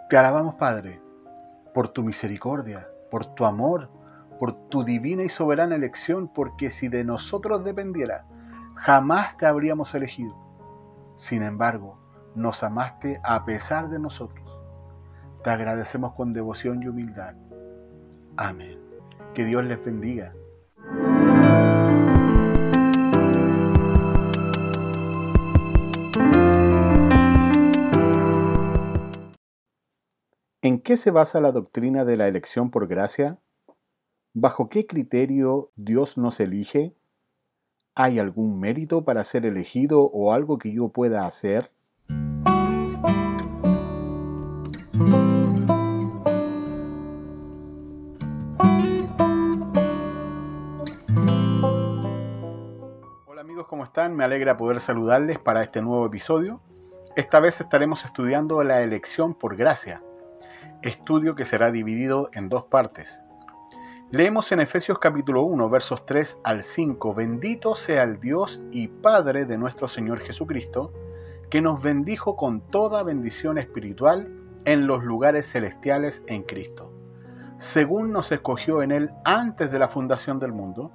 Te 0.10 0.18
alabamos, 0.18 0.56
Padre, 0.56 1.02
por 1.74 1.90
tu 1.90 2.04
misericordia, 2.04 2.88
por 3.12 3.26
tu 3.26 3.46
amor, 3.46 3.90
por 4.40 4.54
tu 4.70 4.84
divina 4.84 5.24
y 5.24 5.30
soberana 5.30 5.76
elección, 5.76 6.28
porque 6.28 6.70
si 6.70 6.88
de 6.88 7.04
nosotros 7.04 7.64
dependiera, 7.64 8.26
jamás 8.76 9.36
te 9.38 9.46
habríamos 9.46 9.94
elegido. 9.96 10.36
Sin 11.16 11.44
embargo, 11.44 11.98
nos 12.36 12.64
amaste 12.64 13.20
a 13.24 13.44
pesar 13.44 13.90
de 13.90 14.00
nosotros. 14.00 14.47
Te 15.48 15.54
agradecemos 15.54 16.14
con 16.14 16.34
devoción 16.34 16.84
y 16.84 16.90
humildad. 16.90 17.34
Amén. 18.36 18.78
Que 19.34 19.46
Dios 19.46 19.64
les 19.64 19.82
bendiga. 19.82 20.34
¿En 30.62 30.82
qué 30.82 30.98
se 30.98 31.12
basa 31.12 31.40
la 31.40 31.54
doctrina 31.54 32.04
de 32.04 32.18
la 32.18 32.28
elección 32.28 32.70
por 32.70 32.90
gracia? 32.90 33.40
¿Bajo 34.34 34.68
qué 34.68 34.86
criterio 34.86 35.72
Dios 35.78 36.18
nos 36.18 36.42
elige? 36.42 36.94
¿Hay 37.96 38.20
algún 38.20 38.60
mérito 38.60 39.06
para 39.06 39.24
ser 39.24 39.46
elegido 39.46 40.02
o 40.08 40.34
algo 40.34 40.58
que 40.58 40.74
yo 40.74 40.90
pueda 40.90 41.26
hacer? 41.26 41.72
Me 54.18 54.24
alegra 54.24 54.58
poder 54.58 54.82
saludarles 54.82 55.38
para 55.38 55.62
este 55.62 55.80
nuevo 55.80 56.04
episodio. 56.08 56.60
Esta 57.16 57.40
vez 57.40 57.62
estaremos 57.62 58.04
estudiando 58.04 58.64
la 58.64 58.82
elección 58.82 59.36
por 59.36 59.56
gracia, 59.56 60.02
estudio 60.82 61.36
que 61.36 61.46
será 61.46 61.72
dividido 61.72 62.32
en 62.34 62.50
dos 62.50 62.64
partes. 62.64 63.22
Leemos 64.10 64.52
en 64.52 64.60
Efesios 64.60 64.98
capítulo 64.98 65.44
1, 65.44 65.70
versos 65.70 66.04
3 66.08 66.40
al 66.44 66.64
5, 66.64 67.14
bendito 67.14 67.76
sea 67.76 68.02
el 68.02 68.20
Dios 68.20 68.60
y 68.72 68.88
Padre 68.88 69.46
de 69.46 69.60
nuestro 69.60 69.88
Señor 69.88 70.18
Jesucristo, 70.22 70.92
que 71.52 71.62
nos 71.62 71.80
bendijo 71.80 72.36
con 72.36 72.62
toda 72.62 73.04
bendición 73.04 73.60
espiritual 73.60 74.34
en 74.66 74.88
los 74.88 75.04
lugares 75.04 75.52
celestiales 75.52 76.24
en 76.26 76.42
Cristo, 76.42 76.92
según 77.60 78.14
nos 78.14 78.32
escogió 78.32 78.82
en 78.82 78.92
Él 78.92 79.12
antes 79.24 79.72
de 79.72 79.78
la 79.78 79.90
fundación 79.90 80.40
del 80.40 80.54
mundo, 80.54 80.92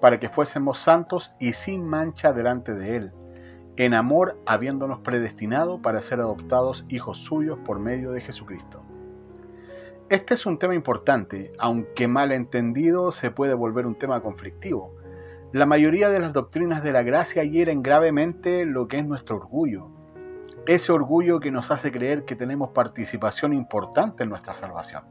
para 0.00 0.18
que 0.18 0.28
fuésemos 0.28 0.78
santos 0.78 1.32
y 1.38 1.52
sin 1.52 1.84
mancha 1.84 2.32
delante 2.32 2.74
de 2.74 2.96
Él, 2.96 3.12
en 3.76 3.94
amor 3.94 4.40
habiéndonos 4.46 5.00
predestinado 5.00 5.80
para 5.80 6.00
ser 6.00 6.20
adoptados 6.20 6.84
hijos 6.88 7.18
suyos 7.18 7.58
por 7.64 7.78
medio 7.78 8.12
de 8.12 8.20
Jesucristo 8.20 8.82
este 10.10 10.34
es 10.34 10.44
un 10.44 10.58
tema 10.58 10.74
importante, 10.74 11.52
aunque 11.56 12.08
mal 12.08 12.32
entendido 12.32 13.12
se 13.12 13.30
puede 13.30 13.54
volver 13.54 13.86
un 13.86 13.94
tema 13.94 14.20
conflictivo. 14.20 14.96
La 15.52 15.66
mayoría 15.66 16.10
de 16.10 16.18
las 16.18 16.32
doctrinas 16.32 16.82
de 16.82 16.90
la 16.90 17.04
gracia 17.04 17.44
hieren 17.44 17.80
gravemente 17.80 18.64
lo 18.64 18.88
que 18.88 18.98
es 18.98 19.06
nuestro 19.06 19.36
orgullo. 19.36 19.86
Ese 20.66 20.90
orgullo 20.90 21.38
que 21.38 21.52
nos 21.52 21.70
hace 21.70 21.92
creer 21.92 22.24
que 22.24 22.34
tenemos 22.34 22.70
participación 22.70 23.52
importante 23.52 24.24
en 24.24 24.30
nuestra 24.30 24.52
salvación. 24.52 25.04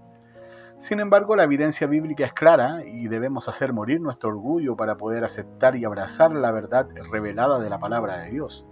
Sin 0.80 1.02
embargo, 1.02 1.36
la 1.36 1.44
evidencia 1.44 1.88
bíblica 1.88 2.26
es 2.26 2.32
clara 2.32 2.86
y 2.86 3.10
debemos 3.10 3.50
hacer 3.50 3.74
morir 3.74 4.00
nuestro 4.00 4.30
orgullo 4.30 4.78
para 4.78 4.96
poder 4.96 5.26
aceptar 5.26 5.76
y 5.76 5.84
abrazar 5.84 6.32
la 6.32 6.52
verdad 6.52 6.88
revelada 7.12 7.60
de 7.60 7.70
la 7.70 7.80
palabra 7.80 8.20
de 8.20 8.32
Dios. 8.32 8.66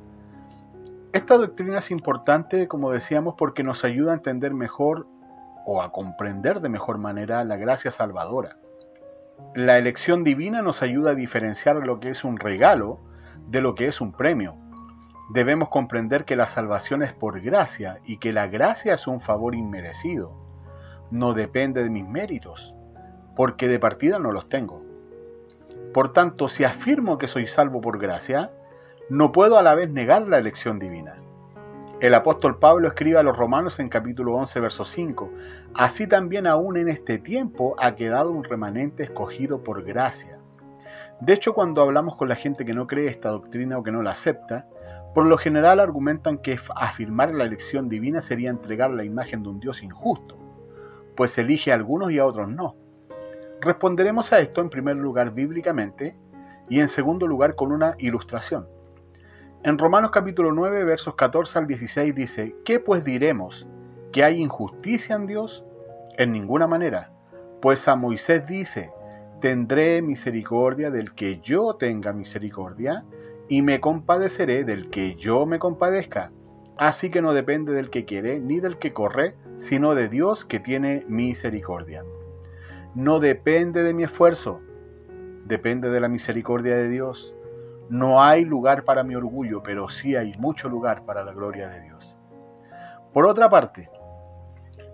Esta 1.11 1.35
doctrina 1.35 1.79
es 1.79 1.91
importante, 1.91 2.69
como 2.69 2.91
decíamos, 2.91 3.35
porque 3.37 3.61
nos 3.61 3.83
ayuda 3.83 4.13
a 4.13 4.15
entender 4.15 4.53
mejor 4.53 5.05
o 5.65 5.81
a 5.81 5.91
comprender 5.91 6.61
de 6.61 6.69
mejor 6.69 6.97
manera 6.97 7.43
la 7.43 7.57
gracia 7.57 7.91
salvadora. 7.91 8.55
La 9.53 9.77
elección 9.77 10.23
divina 10.23 10.61
nos 10.61 10.81
ayuda 10.81 11.11
a 11.11 11.15
diferenciar 11.15 11.75
lo 11.85 11.99
que 11.99 12.09
es 12.09 12.23
un 12.23 12.37
regalo 12.37 13.01
de 13.47 13.59
lo 13.59 13.75
que 13.75 13.87
es 13.87 13.99
un 13.99 14.13
premio. 14.13 14.55
Debemos 15.33 15.67
comprender 15.67 16.23
que 16.23 16.37
la 16.37 16.47
salvación 16.47 17.03
es 17.03 17.11
por 17.11 17.41
gracia 17.41 17.99
y 18.05 18.17
que 18.17 18.31
la 18.31 18.47
gracia 18.47 18.93
es 18.93 19.07
un 19.07 19.19
favor 19.19 19.55
inmerecido. 19.55 20.46
No 21.11 21.33
depende 21.33 21.83
de 21.83 21.89
mis 21.89 22.07
méritos, 22.07 22.73
porque 23.35 23.67
de 23.67 23.79
partida 23.79 24.19
no 24.19 24.31
los 24.31 24.49
tengo. 24.49 24.83
Por 25.93 26.13
tanto, 26.13 26.49
si 26.49 26.63
afirmo 26.63 27.17
que 27.17 27.27
soy 27.27 27.47
salvo 27.47 27.81
por 27.81 27.97
gracia, 27.97 28.51
no 29.09 29.31
puedo 29.31 29.57
a 29.57 29.63
la 29.63 29.73
vez 29.73 29.89
negar 29.89 30.27
la 30.27 30.37
elección 30.37 30.79
divina. 30.79 31.15
El 31.99 32.13
apóstol 32.13 32.59
Pablo 32.59 32.87
escribe 32.89 33.17
a 33.17 33.23
los 33.23 33.35
romanos 33.35 33.79
en 33.79 33.89
capítulo 33.89 34.35
11, 34.35 34.59
verso 34.59 34.85
5, 34.85 35.31
Así 35.73 36.05
también 36.05 36.45
aún 36.45 36.77
en 36.77 36.89
este 36.89 37.17
tiempo 37.17 37.75
ha 37.79 37.95
quedado 37.95 38.31
un 38.31 38.43
remanente 38.43 39.03
escogido 39.03 39.63
por 39.63 39.83
gracia. 39.83 40.37
De 41.19 41.33
hecho, 41.33 41.53
cuando 41.53 41.81
hablamos 41.81 42.15
con 42.15 42.29
la 42.29 42.35
gente 42.35 42.65
que 42.65 42.75
no 42.75 42.85
cree 42.85 43.09
esta 43.09 43.29
doctrina 43.29 43.79
o 43.79 43.83
que 43.83 43.91
no 43.91 44.03
la 44.03 44.11
acepta, 44.11 44.67
por 45.15 45.25
lo 45.25 45.39
general 45.39 45.79
argumentan 45.79 46.37
que 46.37 46.59
afirmar 46.75 47.33
la 47.33 47.45
elección 47.45 47.89
divina 47.89 48.21
sería 48.21 48.51
entregar 48.51 48.91
la 48.91 49.03
imagen 49.03 49.41
de 49.41 49.49
un 49.49 49.59
Dios 49.59 49.81
injusto, 49.81 50.36
pues 51.17 51.37
elige 51.37 51.71
a 51.71 51.75
algunos 51.75 52.11
y 52.11 52.19
a 52.19 52.25
otros 52.25 52.49
no. 52.49 52.77
Responderemos 53.59 54.31
a 54.31 54.39
esto 54.39 54.61
en 54.61 54.69
primer 54.69 54.95
lugar 54.95 55.33
bíblicamente 55.33 56.15
y 56.69 56.79
en 56.79 56.87
segundo 56.87 57.27
lugar 57.27 57.55
con 57.55 57.71
una 57.71 57.95
ilustración. 57.97 58.67
En 59.63 59.79
Romanos 59.79 60.11
capítulo 60.11 60.53
9, 60.53 60.85
versos 60.85 61.15
14 61.15 61.59
al 61.59 61.67
16 61.67 62.15
dice, 62.15 62.55
¿qué 62.63 62.79
pues 62.79 63.03
diremos? 63.03 63.67
¿Que 64.13 64.23
hay 64.23 64.39
injusticia 64.39 65.15
en 65.15 65.25
Dios? 65.25 65.65
En 66.17 66.31
ninguna 66.31 66.67
manera. 66.67 67.11
Pues 67.61 67.87
a 67.87 67.95
Moisés 67.95 68.45
dice, 68.45 68.91
tendré 69.41 70.03
misericordia 70.03 70.91
del 70.91 71.15
que 71.15 71.39
yo 71.39 71.75
tenga 71.75 72.13
misericordia, 72.13 73.03
y 73.49 73.61
me 73.61 73.79
compadeceré 73.79 74.63
del 74.63 74.89
que 74.89 75.15
yo 75.15 75.45
me 75.45 75.57
compadezca. 75.57 76.31
Así 76.77 77.09
que 77.09 77.21
no 77.21 77.33
depende 77.33 77.73
del 77.73 77.89
que 77.89 78.05
quiere 78.05 78.39
ni 78.39 78.59
del 78.59 78.77
que 78.77 78.93
corre, 78.93 79.35
sino 79.57 79.95
de 79.95 80.07
Dios 80.07 80.45
que 80.45 80.59
tiene 80.59 81.03
misericordia. 81.07 82.03
No 82.95 83.19
depende 83.19 83.83
de 83.83 83.93
mi 83.93 84.03
esfuerzo, 84.03 84.61
depende 85.45 85.89
de 85.89 85.99
la 85.99 86.07
misericordia 86.07 86.75
de 86.77 86.89
Dios. 86.89 87.35
No 87.89 88.23
hay 88.23 88.45
lugar 88.45 88.83
para 88.83 89.03
mi 89.03 89.15
orgullo, 89.15 89.63
pero 89.63 89.89
sí 89.89 90.15
hay 90.15 90.33
mucho 90.39 90.69
lugar 90.69 91.05
para 91.05 91.23
la 91.23 91.33
gloria 91.33 91.69
de 91.69 91.81
Dios. 91.81 92.15
Por 93.13 93.25
otra 93.25 93.49
parte, 93.49 93.89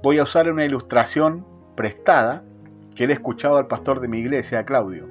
voy 0.01 0.20
a 0.20 0.24
usar 0.24 0.51
una 0.51 0.65
ilustración 0.65 1.46
prestada 1.75 2.43
que 2.96 3.08
le 3.08 3.13
he 3.13 3.15
escuchado 3.15 3.58
al 3.58 3.67
pastor 3.67 4.00
de 4.00 4.08
mi 4.08 4.20
iglesia, 4.20 4.63
Claudio. 4.63 5.08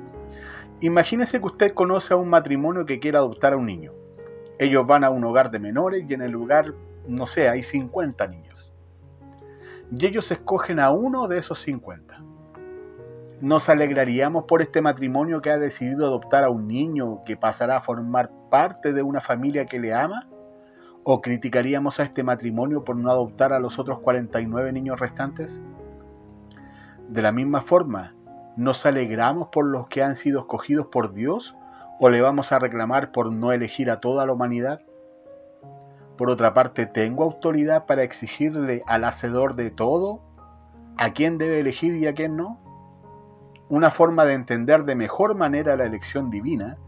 Imagínese 0.81 1.41
que 1.41 1.47
usted 1.47 1.75
conoce 1.75 2.15
a 2.15 2.17
un 2.17 2.29
matrimonio 2.29 2.87
que 2.87 3.01
quiere 3.01 3.19
adoptar 3.19 3.53
a 3.53 3.57
un 3.57 3.67
niño. 3.67 3.93
Ellos 4.59 4.87
van 4.87 5.05
a 5.05 5.11
un 5.11 5.25
hogar 5.25 5.51
de 5.51 5.59
menores 5.59 6.05
y 6.09 6.15
en 6.15 6.23
el 6.23 6.31
lugar, 6.31 6.75
no 7.07 7.27
sé, 7.27 7.49
hay 7.49 7.63
50 7.63 8.27
niños. 8.29 8.72
Y 9.95 10.07
ellos 10.07 10.31
escogen 10.31 10.81
a 10.81 10.91
uno 10.91 11.29
de 11.29 11.39
esos 11.39 11.61
50. 11.61 12.23
¿Nos 13.43 13.69
alegraríamos 13.69 14.45
por 14.45 14.63
este 14.63 14.81
matrimonio 14.81 15.43
que 15.43 15.51
ha 15.51 15.59
decidido 15.59 16.07
adoptar 16.07 16.45
a 16.45 16.51
un 16.51 16.67
niño 16.67 17.23
que 17.25 17.37
pasará 17.37 17.77
a 17.77 17.83
formar 17.83 18.31
parte 18.51 18.95
de 18.95 19.03
una 19.03 19.21
familia 19.21 19.67
que 19.67 19.79
le 19.79 19.93
ama? 19.93 20.29
¿O 21.05 21.21
criticaríamos 21.21 22.01
a 22.01 22.05
este 22.05 22.23
matrimonio 22.23 22.85
por 22.85 22.97
no 22.97 23.11
adoptar 23.11 23.53
a 23.53 23.59
los 23.59 23.79
otros 23.79 23.99
49 23.99 24.73
niños 24.73 24.99
restantes? 24.99 25.63
De 27.09 27.21
la 27.21 27.33
misma 27.33 27.61
forma, 27.61 28.15
¿nos 28.57 28.87
alegramos 28.87 29.49
por 29.49 29.67
los 29.67 29.89
que 29.89 30.03
han 30.03 30.17
sido 30.17 30.41
escogidos 30.41 30.87
por 30.87 31.13
Dios 31.13 31.55
o 32.01 32.09
le 32.09 32.23
vamos 32.23 32.51
a 32.53 32.59
reclamar 32.59 33.13
por 33.13 33.31
no 33.31 33.53
elegir 33.53 33.91
a 33.91 34.01
toda 34.01 34.25
la 34.25 34.33
humanidad? 34.33 34.81
Por 36.23 36.31
otra 36.31 36.55
parte, 36.55 36.87
¿tengo 36.87 37.25
autoridad 37.25 37.85
para 37.87 38.05
exigirle 38.05 38.85
al 38.87 39.02
hacedor 39.02 39.57
de 39.57 39.73
todo 39.73 40.21
a 40.97 41.12
quién 41.14 41.37
debe 41.37 41.59
elegir 41.59 41.97
y 41.97 42.07
a 42.07 42.14
quién 42.14 42.37
no? 42.37 42.61
Una 43.69 43.91
forma 43.91 44.25
de 44.25 44.35
entender 44.35 44.85
de 44.85 44.95
mejor 44.95 45.35
manera 45.35 45.75
la 45.75 45.85
elección 45.85 46.31
divina 46.31 46.79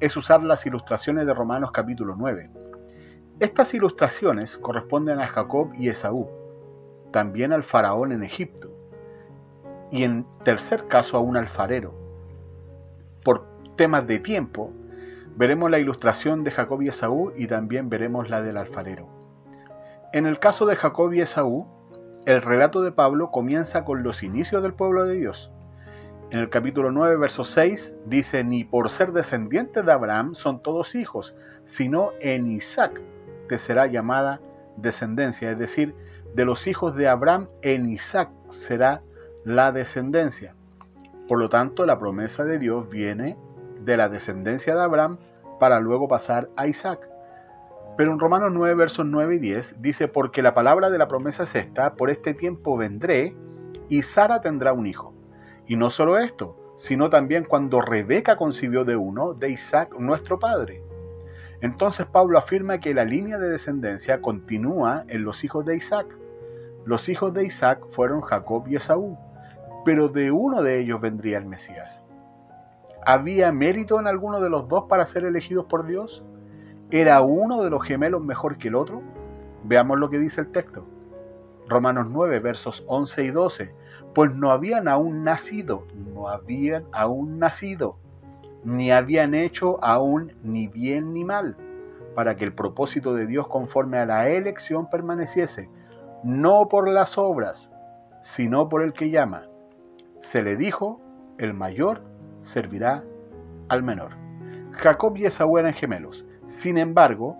es 0.00 0.16
usar 0.16 0.42
las 0.42 0.66
ilustraciones 0.66 1.26
de 1.26 1.32
Romanos 1.32 1.70
capítulo 1.70 2.16
9. 2.18 2.50
Estas 3.38 3.72
ilustraciones 3.72 4.58
corresponden 4.58 5.20
a 5.20 5.28
Jacob 5.28 5.72
y 5.78 5.88
Esaú, 5.88 6.28
también 7.12 7.52
al 7.52 7.62
faraón 7.62 8.10
en 8.10 8.24
Egipto, 8.24 8.68
y 9.92 10.02
en 10.02 10.26
tercer 10.42 10.88
caso 10.88 11.16
a 11.16 11.20
un 11.20 11.36
alfarero. 11.36 11.94
Por 13.22 13.46
temas 13.76 14.08
de 14.08 14.18
tiempo, 14.18 14.72
veremos 15.36 15.70
la 15.70 15.78
ilustración 15.78 16.44
de 16.44 16.50
Jacob 16.50 16.82
y 16.82 16.88
Esaú 16.88 17.32
y 17.36 17.46
también 17.46 17.88
veremos 17.88 18.28
la 18.28 18.42
del 18.42 18.56
alfarero. 18.56 19.08
En 20.12 20.26
el 20.26 20.38
caso 20.38 20.66
de 20.66 20.76
Jacob 20.76 21.12
y 21.12 21.20
Esaú, 21.20 21.66
el 22.26 22.42
relato 22.42 22.82
de 22.82 22.92
Pablo 22.92 23.30
comienza 23.30 23.84
con 23.84 24.02
los 24.02 24.22
inicios 24.22 24.62
del 24.62 24.74
pueblo 24.74 25.04
de 25.04 25.14
Dios. 25.14 25.50
En 26.30 26.38
el 26.38 26.50
capítulo 26.50 26.90
9, 26.90 27.16
verso 27.16 27.44
6, 27.44 27.94
dice, 28.06 28.44
ni 28.44 28.64
por 28.64 28.90
ser 28.90 29.12
descendientes 29.12 29.84
de 29.84 29.92
Abraham 29.92 30.34
son 30.34 30.62
todos 30.62 30.94
hijos, 30.94 31.34
sino 31.64 32.12
en 32.20 32.50
Isaac 32.50 33.00
te 33.48 33.58
será 33.58 33.86
llamada 33.86 34.40
descendencia, 34.76 35.50
es 35.50 35.58
decir, 35.58 35.94
de 36.34 36.44
los 36.44 36.66
hijos 36.66 36.96
de 36.96 37.08
Abraham 37.08 37.48
en 37.60 37.90
Isaac 37.90 38.30
será 38.48 39.02
la 39.44 39.72
descendencia. 39.72 40.54
Por 41.28 41.38
lo 41.38 41.48
tanto, 41.48 41.84
la 41.84 41.98
promesa 41.98 42.44
de 42.44 42.58
Dios 42.58 42.88
viene 42.88 43.36
de 43.84 43.96
la 43.96 44.08
descendencia 44.08 44.74
de 44.74 44.82
Abraham 44.82 45.18
para 45.58 45.80
luego 45.80 46.08
pasar 46.08 46.48
a 46.56 46.66
Isaac. 46.66 47.08
Pero 47.96 48.12
en 48.12 48.18
Romanos 48.18 48.50
9, 48.52 48.74
versos 48.74 49.06
9 49.06 49.36
y 49.36 49.38
10 49.38 49.82
dice, 49.82 50.08
porque 50.08 50.42
la 50.42 50.54
palabra 50.54 50.90
de 50.90 50.98
la 50.98 51.08
promesa 51.08 51.42
es 51.42 51.54
esta, 51.54 51.94
por 51.94 52.10
este 52.10 52.34
tiempo 52.34 52.76
vendré 52.76 53.36
y 53.88 54.02
Sara 54.02 54.40
tendrá 54.40 54.72
un 54.72 54.86
hijo. 54.86 55.14
Y 55.66 55.76
no 55.76 55.90
solo 55.90 56.18
esto, 56.18 56.74
sino 56.76 57.10
también 57.10 57.44
cuando 57.44 57.80
Rebeca 57.80 58.36
concibió 58.36 58.84
de 58.84 58.96
uno, 58.96 59.34
de 59.34 59.50
Isaac, 59.50 59.94
nuestro 59.98 60.38
padre. 60.38 60.82
Entonces 61.60 62.06
Pablo 62.06 62.38
afirma 62.38 62.80
que 62.80 62.94
la 62.94 63.04
línea 63.04 63.38
de 63.38 63.50
descendencia 63.50 64.20
continúa 64.20 65.04
en 65.08 65.22
los 65.22 65.44
hijos 65.44 65.64
de 65.64 65.76
Isaac. 65.76 66.06
Los 66.84 67.08
hijos 67.08 67.32
de 67.34 67.44
Isaac 67.44 67.80
fueron 67.90 68.22
Jacob 68.22 68.66
y 68.66 68.76
Esaú 68.76 69.16
pero 69.84 70.08
de 70.08 70.30
uno 70.30 70.62
de 70.62 70.80
ellos 70.80 71.00
vendría 71.00 71.38
el 71.38 71.46
Mesías. 71.46 72.02
¿Había 73.04 73.52
mérito 73.52 73.98
en 73.98 74.06
alguno 74.06 74.40
de 74.40 74.50
los 74.50 74.68
dos 74.68 74.84
para 74.88 75.06
ser 75.06 75.24
elegidos 75.24 75.66
por 75.66 75.86
Dios? 75.86 76.24
¿Era 76.90 77.20
uno 77.22 77.62
de 77.62 77.70
los 77.70 77.84
gemelos 77.84 78.22
mejor 78.22 78.58
que 78.58 78.68
el 78.68 78.74
otro? 78.74 79.02
Veamos 79.64 79.98
lo 79.98 80.10
que 80.10 80.18
dice 80.18 80.40
el 80.40 80.52
texto. 80.52 80.84
Romanos 81.68 82.06
9, 82.10 82.40
versos 82.40 82.84
11 82.86 83.24
y 83.24 83.30
12. 83.30 83.74
Pues 84.14 84.34
no 84.34 84.50
habían 84.50 84.88
aún 84.88 85.24
nacido, 85.24 85.86
no 85.94 86.28
habían 86.28 86.84
aún 86.92 87.38
nacido, 87.38 87.96
ni 88.64 88.90
habían 88.90 89.34
hecho 89.34 89.82
aún 89.82 90.34
ni 90.42 90.68
bien 90.68 91.14
ni 91.14 91.24
mal, 91.24 91.56
para 92.14 92.36
que 92.36 92.44
el 92.44 92.52
propósito 92.52 93.14
de 93.14 93.26
Dios 93.26 93.48
conforme 93.48 93.98
a 93.98 94.06
la 94.06 94.28
elección 94.28 94.90
permaneciese, 94.90 95.70
no 96.22 96.68
por 96.68 96.88
las 96.88 97.16
obras, 97.16 97.70
sino 98.22 98.68
por 98.68 98.82
el 98.82 98.92
que 98.92 99.10
llama 99.10 99.46
se 100.22 100.42
le 100.42 100.56
dijo, 100.56 101.00
el 101.38 101.52
mayor 101.52 102.00
servirá 102.42 103.02
al 103.68 103.82
menor. 103.82 104.12
Jacob 104.72 105.16
y 105.16 105.26
Esaú 105.26 105.58
eran 105.58 105.74
gemelos. 105.74 106.26
Sin 106.46 106.78
embargo, 106.78 107.36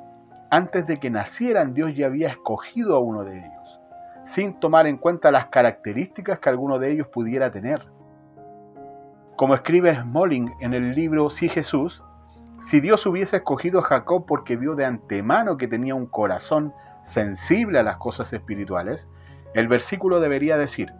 antes 0.50 0.86
de 0.86 0.98
que 0.98 1.10
nacieran, 1.10 1.74
Dios 1.74 1.96
ya 1.96 2.06
había 2.06 2.28
escogido 2.28 2.94
a 2.94 3.00
uno 3.00 3.24
de 3.24 3.38
ellos, 3.38 3.80
sin 4.24 4.60
tomar 4.60 4.86
en 4.86 4.98
cuenta 4.98 5.30
las 5.30 5.46
características 5.46 6.38
que 6.38 6.48
alguno 6.48 6.78
de 6.78 6.92
ellos 6.92 7.08
pudiera 7.08 7.50
tener. 7.50 7.82
Como 9.36 9.54
escribe 9.54 9.98
Smolling 9.98 10.52
en 10.60 10.74
el 10.74 10.94
libro 10.94 11.30
Sí 11.30 11.48
Jesús, 11.48 12.02
si 12.60 12.80
Dios 12.80 13.04
hubiese 13.06 13.38
escogido 13.38 13.80
a 13.80 13.82
Jacob 13.82 14.24
porque 14.26 14.56
vio 14.56 14.76
de 14.76 14.84
antemano 14.84 15.56
que 15.56 15.66
tenía 15.66 15.94
un 15.94 16.06
corazón 16.06 16.72
sensible 17.02 17.78
a 17.78 17.82
las 17.82 17.96
cosas 17.96 18.32
espirituales, 18.32 19.08
el 19.54 19.68
versículo 19.68 20.20
debería 20.20 20.56
decir, 20.56 20.92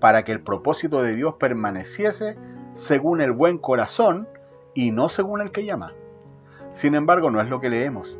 para 0.00 0.24
que 0.24 0.32
el 0.32 0.40
propósito 0.40 1.02
de 1.02 1.14
Dios 1.14 1.34
permaneciese 1.34 2.38
según 2.76 3.22
el 3.22 3.32
buen 3.32 3.56
corazón 3.56 4.28
y 4.74 4.90
no 4.90 5.08
según 5.08 5.40
el 5.40 5.50
que 5.50 5.64
llama. 5.64 5.94
Sin 6.72 6.94
embargo, 6.94 7.30
no 7.30 7.40
es 7.40 7.48
lo 7.48 7.58
que 7.58 7.70
leemos. 7.70 8.18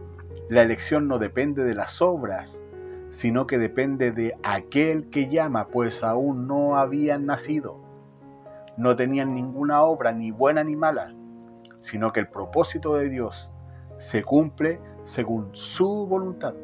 La 0.49 0.63
elección 0.63 1.09
no 1.09 1.19
depende 1.19 1.63
de 1.63 1.75
las 1.75 2.01
obras, 2.01 2.63
sino 3.11 3.47
que 3.47 3.59
depende 3.59 4.13
de 4.13 4.35
aquel 4.43 5.11
que 5.11 5.29
llama, 5.29 5.69
pues 5.69 6.03
aún 6.03 6.49
no 6.49 6.79
habían 6.79 7.27
nacido. 7.27 7.79
No 8.79 8.97
tenían 8.97 9.35
ninguna 9.35 9.83
obra, 9.83 10.13
ni 10.13 10.31
buena 10.31 10.65
ni 10.65 10.75
mala, 10.75 11.13
sino 11.79 12.15
que 12.15 12.21
el 12.21 12.29
propósito 12.29 12.95
de 12.95 13.11
Dios 13.11 13.51
se 13.99 14.25
cumple 14.25 14.81
según 15.05 15.51
su 15.53 16.07
voluntad 16.07 16.55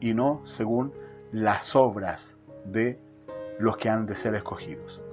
y 0.00 0.14
no 0.14 0.40
según 0.46 0.92
las 1.30 1.76
obras 1.76 2.36
de 2.64 2.98
los 3.60 3.76
que 3.76 3.88
han 3.88 4.04
de 4.04 4.16
ser 4.16 4.34
escogidos. 4.34 5.03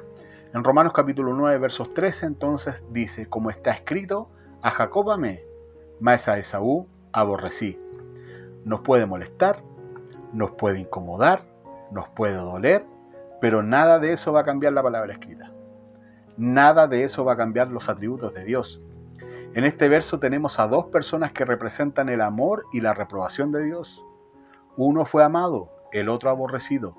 En 0.54 0.66
Romanos 0.66 0.92
capítulo 0.92 1.34
9, 1.34 1.60
versos 1.60 1.94
13 1.94 2.26
entonces 2.26 2.76
dice, 2.90 3.26
como 3.28 3.50
está 3.50 3.72
escrito, 3.72 4.30
a 4.62 4.72
Jacob 4.72 5.10
amé, 5.10 5.46
mas 6.02 6.28
a 6.28 6.40
Esaú 6.40 6.90
aborrecí. 7.14 7.80
Nos 8.66 8.82
puede 8.82 9.06
molestar, 9.06 9.64
nos 10.34 10.52
puede 10.52 10.80
incomodar, 10.80 11.46
nos 11.92 12.10
puede 12.10 12.36
doler, 12.36 12.86
pero 13.40 13.64
nada 13.64 14.00
de 14.00 14.12
eso 14.12 14.34
va 14.34 14.42
a 14.42 14.46
cambiar 14.46 14.74
la 14.74 14.84
palabra 14.84 15.14
escrita. 15.14 15.54
Nada 16.36 16.86
de 16.86 17.06
eso 17.06 17.24
va 17.24 17.34
a 17.34 17.38
cambiar 17.38 17.70
los 17.70 17.88
atributos 17.88 18.34
de 18.34 18.44
Dios. 18.44 18.82
En 19.54 19.64
este 19.64 19.88
verso 19.88 20.20
tenemos 20.20 20.60
a 20.60 20.68
dos 20.68 20.88
personas 20.88 21.32
que 21.32 21.46
representan 21.46 22.10
el 22.10 22.20
amor 22.20 22.66
y 22.74 22.82
la 22.82 22.94
reprobación 22.94 23.54
de 23.54 23.64
Dios. 23.64 24.04
Uno 24.76 25.06
fue 25.06 25.24
amado, 25.24 25.70
el 25.94 26.10
otro 26.10 26.30
aborrecido. 26.30 26.98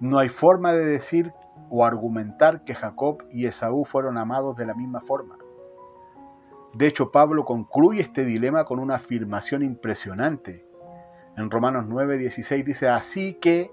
No 0.00 0.18
hay 0.18 0.30
forma 0.30 0.72
de 0.72 0.86
decir 0.86 1.34
o 1.70 1.84
argumentar 1.84 2.64
que 2.64 2.74
Jacob 2.74 3.24
y 3.30 3.46
Esaú 3.46 3.84
fueron 3.84 4.18
amados 4.18 4.56
de 4.56 4.66
la 4.66 4.74
misma 4.74 5.00
forma. 5.00 5.36
De 6.74 6.86
hecho, 6.86 7.10
Pablo 7.10 7.44
concluye 7.44 8.02
este 8.02 8.24
dilema 8.24 8.64
con 8.64 8.78
una 8.78 8.96
afirmación 8.96 9.62
impresionante. 9.62 10.64
En 11.36 11.50
Romanos 11.50 11.86
9:16 11.86 12.64
dice, 12.64 12.88
así 12.88 13.34
que 13.34 13.70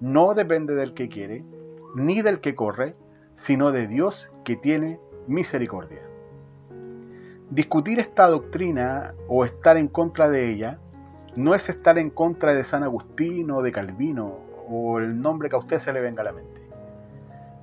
no 0.00 0.34
depende 0.34 0.74
del 0.74 0.94
que 0.94 1.08
quiere, 1.08 1.44
ni 1.94 2.22
del 2.22 2.40
que 2.40 2.54
corre, 2.54 2.96
sino 3.34 3.72
de 3.72 3.86
Dios 3.86 4.30
que 4.44 4.56
tiene 4.56 4.98
misericordia. 5.26 6.02
Discutir 7.50 7.98
esta 7.98 8.28
doctrina 8.28 9.14
o 9.28 9.44
estar 9.44 9.76
en 9.76 9.88
contra 9.88 10.28
de 10.28 10.50
ella 10.50 10.78
no 11.36 11.54
es 11.54 11.68
estar 11.68 11.98
en 11.98 12.10
contra 12.10 12.54
de 12.54 12.64
San 12.64 12.82
Agustín 12.82 13.50
o 13.50 13.62
de 13.62 13.72
Calvino 13.72 14.38
o 14.68 14.98
el 14.98 15.20
nombre 15.20 15.48
que 15.48 15.56
a 15.56 15.58
usted 15.58 15.78
se 15.78 15.92
le 15.92 16.00
venga 16.00 16.22
a 16.22 16.26
la 16.26 16.32
mente. 16.32 16.59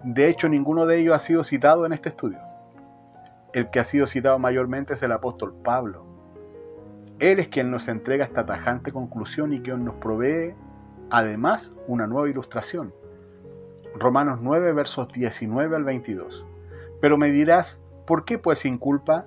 De 0.04 0.30
hecho, 0.30 0.48
ninguno 0.48 0.86
de 0.86 1.00
ellos 1.00 1.16
ha 1.16 1.20
sido 1.20 1.44
citado 1.44 1.86
en 1.86 1.94
este 1.94 2.10
estudio. 2.10 2.40
El 3.54 3.70
que 3.70 3.80
ha 3.80 3.84
sido 3.84 4.08
citado 4.08 4.38
mayormente 4.38 4.94
es 4.94 5.04
el 5.04 5.12
apóstol 5.12 5.56
Pablo. 5.64 6.06
Él 7.20 7.40
es 7.40 7.48
quien 7.48 7.72
nos 7.72 7.88
entrega 7.88 8.26
esta 8.26 8.46
tajante 8.46 8.92
conclusión 8.92 9.54
y 9.54 9.62
quien 9.62 9.84
nos 9.84 9.96
provee 9.96 10.54
además 11.10 11.72
una 11.88 12.06
nueva 12.06 12.30
ilustración. 12.30 12.94
Romanos 13.96 14.40
9 14.42 14.74
versos 14.74 15.08
19 15.12 15.76
al 15.76 15.84
22. 15.84 16.46
Pero 17.02 17.18
me 17.18 17.32
dirás, 17.32 17.80
¿por 18.06 18.26
qué 18.26 18.38
pues 18.38 18.60
sin 18.60 18.78
culpa? 18.78 19.26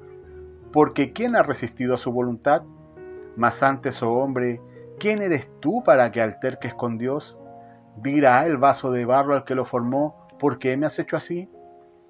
Porque 0.72 1.12
¿quién 1.12 1.35
ha 1.35 1.42
resistido 1.42 1.94
a 1.94 1.98
su 1.98 2.12
voluntad? 2.12 2.62
Mas 3.37 3.62
antes, 3.62 4.02
oh 4.02 4.12
hombre, 4.14 4.61
¿quién 4.98 5.22
eres 5.22 5.48
tú 5.61 5.83
para 5.83 6.12
que 6.12 6.20
alterques 6.20 6.74
con 6.74 6.98
Dios? 6.98 7.37
¿Dirá 7.96 8.46
el 8.46 8.56
vaso 8.56 8.92
de 8.92 9.04
barro 9.04 9.35
al 9.35 9.44
que 9.44 9.56
lo 9.56 9.64
formó, 9.64 10.19
¿por 10.40 10.59
qué 10.59 10.76
me 10.76 10.87
has 10.87 10.98
hecho 10.98 11.16
así? 11.16 11.48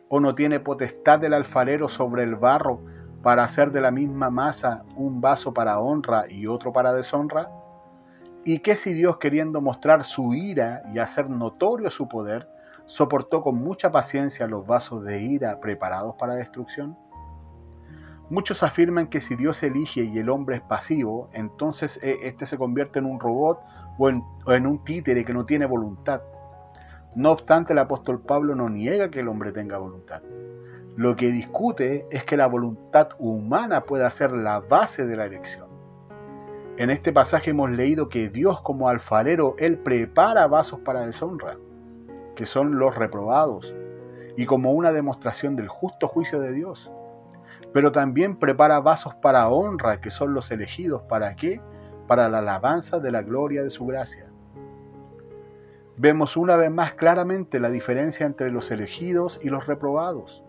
¿O 0.08 0.20
no 0.20 0.34
tiene 0.34 0.60
potestad 0.60 1.22
el 1.24 1.34
alfarero 1.34 1.88
sobre 1.88 2.22
el 2.22 2.36
barro 2.36 2.80
para 3.22 3.44
hacer 3.44 3.72
de 3.72 3.82
la 3.82 3.90
misma 3.90 4.30
masa 4.30 4.84
un 4.96 5.20
vaso 5.20 5.52
para 5.52 5.78
honra 5.80 6.24
y 6.30 6.46
otro 6.46 6.72
para 6.72 6.94
deshonra? 6.94 7.50
¿Y 8.44 8.60
qué 8.60 8.76
si 8.76 8.94
Dios, 8.94 9.18
queriendo 9.18 9.60
mostrar 9.60 10.04
su 10.04 10.32
ira 10.32 10.82
y 10.94 10.98
hacer 10.98 11.28
notorio 11.28 11.90
su 11.90 12.08
poder, 12.08 12.48
soportó 12.86 13.42
con 13.42 13.56
mucha 13.56 13.92
paciencia 13.92 14.46
los 14.46 14.66
vasos 14.66 15.04
de 15.04 15.20
ira 15.20 15.60
preparados 15.60 16.14
para 16.16 16.34
destrucción? 16.34 16.96
Muchos 18.30 18.62
afirman 18.62 19.08
que 19.08 19.20
si 19.20 19.34
Dios 19.34 19.60
elige 19.64 20.04
y 20.04 20.18
el 20.18 20.30
hombre 20.30 20.56
es 20.56 20.62
pasivo, 20.62 21.28
entonces 21.32 21.98
éste 22.02 22.46
se 22.46 22.56
convierte 22.56 23.00
en 23.00 23.06
un 23.06 23.18
robot 23.18 23.60
o 23.98 24.08
en, 24.08 24.66
un 24.66 24.84
títere 24.84 25.24
que 25.24 25.34
no 25.34 25.44
tiene 25.44 25.66
voluntad. 25.66 26.22
No 27.14 27.32
obstante, 27.32 27.72
el 27.72 27.78
apóstol 27.80 28.20
Pablo 28.20 28.54
no 28.54 28.68
niega 28.68 29.10
que 29.10 29.20
el 29.20 29.28
hombre 29.28 29.50
tenga 29.50 29.78
voluntad. 29.78 30.22
Lo 30.96 31.16
que 31.16 31.32
discute 31.32 32.06
es 32.10 32.24
que 32.24 32.36
la 32.36 32.46
voluntad 32.46 33.10
humana 33.18 33.82
pueda 33.82 34.10
ser 34.10 34.32
la 34.32 34.60
base 34.60 35.06
de 35.06 35.16
la 35.16 35.26
elección. 35.26 35.68
En 36.76 36.88
este 36.88 37.12
pasaje 37.12 37.50
hemos 37.50 37.70
leído 37.70 38.08
que 38.08 38.28
Dios 38.28 38.60
como 38.62 38.88
alfarero, 38.88 39.54
Él 39.58 39.76
prepara 39.78 40.46
vasos 40.46 40.80
para 40.80 41.04
deshonra, 41.04 41.56
que 42.36 42.46
son 42.46 42.78
los 42.78 42.94
reprobados, 42.94 43.74
y 44.36 44.46
como 44.46 44.72
una 44.72 44.92
demostración 44.92 45.56
del 45.56 45.68
justo 45.68 46.08
juicio 46.08 46.40
de 46.40 46.52
Dios. 46.52 46.90
Pero 47.72 47.92
también 47.92 48.38
prepara 48.38 48.80
vasos 48.80 49.14
para 49.16 49.48
honra, 49.48 50.00
que 50.00 50.10
son 50.10 50.32
los 50.32 50.50
elegidos. 50.50 51.02
¿Para 51.02 51.36
qué? 51.36 51.60
Para 52.06 52.28
la 52.28 52.38
alabanza 52.38 52.98
de 52.98 53.10
la 53.10 53.22
gloria 53.22 53.62
de 53.62 53.70
su 53.70 53.84
gracia. 53.84 54.29
Vemos 56.02 56.38
una 56.38 56.56
vez 56.56 56.70
más 56.70 56.94
claramente 56.94 57.60
la 57.60 57.68
diferencia 57.68 58.24
entre 58.24 58.50
los 58.50 58.70
elegidos 58.70 59.38
y 59.42 59.50
los 59.50 59.66
reprobados. 59.66 60.42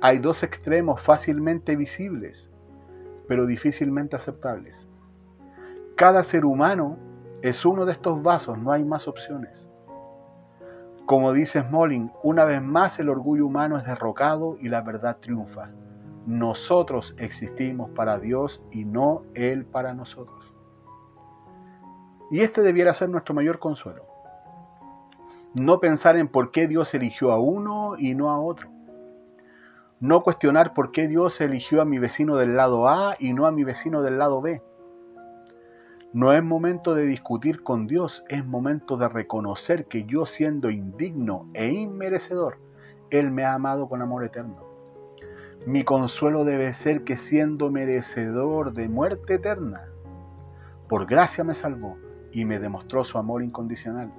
Hay 0.00 0.18
dos 0.18 0.42
extremos 0.42 1.00
fácilmente 1.00 1.76
visibles, 1.76 2.50
pero 3.28 3.46
difícilmente 3.46 4.16
aceptables. 4.16 4.88
Cada 5.94 6.24
ser 6.24 6.44
humano 6.44 6.98
es 7.40 7.64
uno 7.64 7.84
de 7.84 7.92
estos 7.92 8.20
vasos, 8.24 8.58
no 8.58 8.72
hay 8.72 8.82
más 8.82 9.06
opciones. 9.06 9.68
Como 11.06 11.32
dice 11.32 11.62
Smolin, 11.62 12.10
una 12.24 12.44
vez 12.44 12.60
más 12.60 12.98
el 12.98 13.10
orgullo 13.10 13.46
humano 13.46 13.78
es 13.78 13.84
derrocado 13.84 14.56
y 14.60 14.70
la 14.70 14.80
verdad 14.80 15.18
triunfa. 15.20 15.70
Nosotros 16.26 17.14
existimos 17.18 17.90
para 17.90 18.18
Dios 18.18 18.60
y 18.72 18.84
no 18.84 19.22
Él 19.34 19.66
para 19.66 19.94
nosotros. 19.94 20.52
Y 22.32 22.40
este 22.40 22.60
debiera 22.60 22.92
ser 22.92 23.08
nuestro 23.08 23.36
mayor 23.36 23.60
consuelo. 23.60 24.13
No 25.54 25.80
pensar 25.80 26.16
en 26.16 26.28
por 26.28 26.50
qué 26.50 26.66
Dios 26.68 26.94
eligió 26.94 27.32
a 27.32 27.38
uno 27.38 27.96
y 27.98 28.14
no 28.14 28.30
a 28.30 28.40
otro. 28.40 28.68
No 30.00 30.22
cuestionar 30.22 30.74
por 30.74 30.92
qué 30.92 31.08
Dios 31.08 31.40
eligió 31.40 31.80
a 31.80 31.84
mi 31.84 31.98
vecino 31.98 32.36
del 32.36 32.56
lado 32.56 32.88
A 32.88 33.16
y 33.18 33.32
no 33.32 33.46
a 33.46 33.52
mi 33.52 33.64
vecino 33.64 34.02
del 34.02 34.18
lado 34.18 34.40
B 34.40 34.60
no 36.14 36.32
es 36.32 36.44
momento 36.44 36.94
de 36.94 37.06
discutir 37.06 37.64
con 37.64 37.88
Dios, 37.88 38.24
es 38.28 38.46
momento 38.46 38.96
de 38.96 39.08
reconocer 39.08 39.86
que 39.86 40.04
yo 40.04 40.26
siendo 40.26 40.70
indigno 40.70 41.50
e 41.54 41.72
inmerecedor, 41.72 42.58
Él 43.10 43.32
me 43.32 43.44
ha 43.44 43.54
amado 43.54 43.88
con 43.88 44.00
amor 44.00 44.22
eterno. 44.22 44.62
Mi 45.66 45.82
consuelo 45.82 46.44
debe 46.44 46.72
ser 46.72 47.02
que 47.02 47.16
siendo 47.16 47.68
merecedor 47.68 48.74
de 48.74 48.88
muerte 48.88 49.34
eterna, 49.34 49.88
por 50.88 51.06
gracia 51.06 51.42
me 51.42 51.56
salvó 51.56 51.96
y 52.30 52.44
me 52.44 52.60
demostró 52.60 53.02
su 53.02 53.18
amor 53.18 53.42
incondicional. 53.42 54.12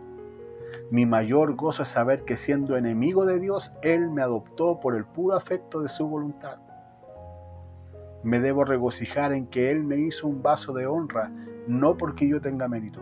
Mi 0.92 1.06
mayor 1.06 1.56
gozo 1.56 1.84
es 1.84 1.90
saber 1.90 2.24
que 2.24 2.38
siendo 2.38 2.78
enemigo 2.78 3.26
de 3.26 3.40
Dios, 3.40 3.72
Él 3.82 4.10
me 4.10 4.22
adoptó 4.22 4.80
por 4.80 4.96
el 4.96 5.06
puro 5.06 5.36
afecto 5.36 5.82
de 5.82 5.90
su 5.90 6.08
voluntad. 6.08 6.58
Me 8.24 8.40
debo 8.40 8.66
regocijar 8.66 9.34
en 9.34 9.48
que 9.48 9.72
Él 9.72 9.84
me 9.84 9.98
hizo 9.98 10.28
un 10.28 10.42
vaso 10.42 10.74
de 10.74 10.88
honra 10.88 11.32
no 11.68 11.98
porque 11.98 12.28
yo 12.28 12.42
tenga 12.42 12.68
mérito, 12.68 13.02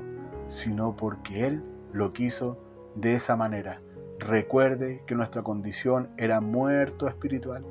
sino 0.50 0.96
porque 0.96 1.48
Él 1.48 1.64
lo 1.92 2.14
quiso 2.14 2.58
de 2.96 3.16
esa 3.16 3.36
manera. 3.36 3.80
Recuerde 4.20 5.04
que 5.06 5.16
nuestra 5.16 5.42
condición 5.42 6.10
era 6.18 6.42
muerto 6.42 7.08
espiritual. 7.08 7.64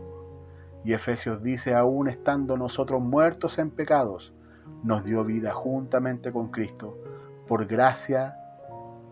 Y 0.85 0.93
Efesios 0.93 1.43
dice, 1.43 1.75
aún 1.75 2.09
estando 2.09 2.57
nosotros 2.57 3.01
muertos 3.01 3.59
en 3.59 3.71
pecados, 3.71 4.33
nos 4.83 5.05
dio 5.05 5.25
vida 5.25 5.53
juntamente 5.53 6.33
con 6.33 6.49
Cristo. 6.51 6.99
Por 7.47 7.67
gracia 7.67 8.37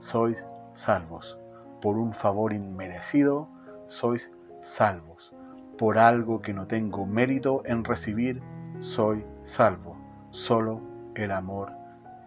sois 0.00 0.36
salvos. 0.74 1.38
Por 1.80 1.96
un 1.96 2.12
favor 2.12 2.52
inmerecido 2.52 3.48
sois 3.86 4.30
salvos. 4.62 5.34
Por 5.78 5.98
algo 5.98 6.42
que 6.42 6.52
no 6.52 6.66
tengo 6.66 7.06
mérito 7.06 7.62
en 7.64 7.84
recibir, 7.84 8.42
soy 8.80 9.24
salvo. 9.44 9.96
Solo 10.30 10.80
el 11.14 11.32
amor 11.32 11.72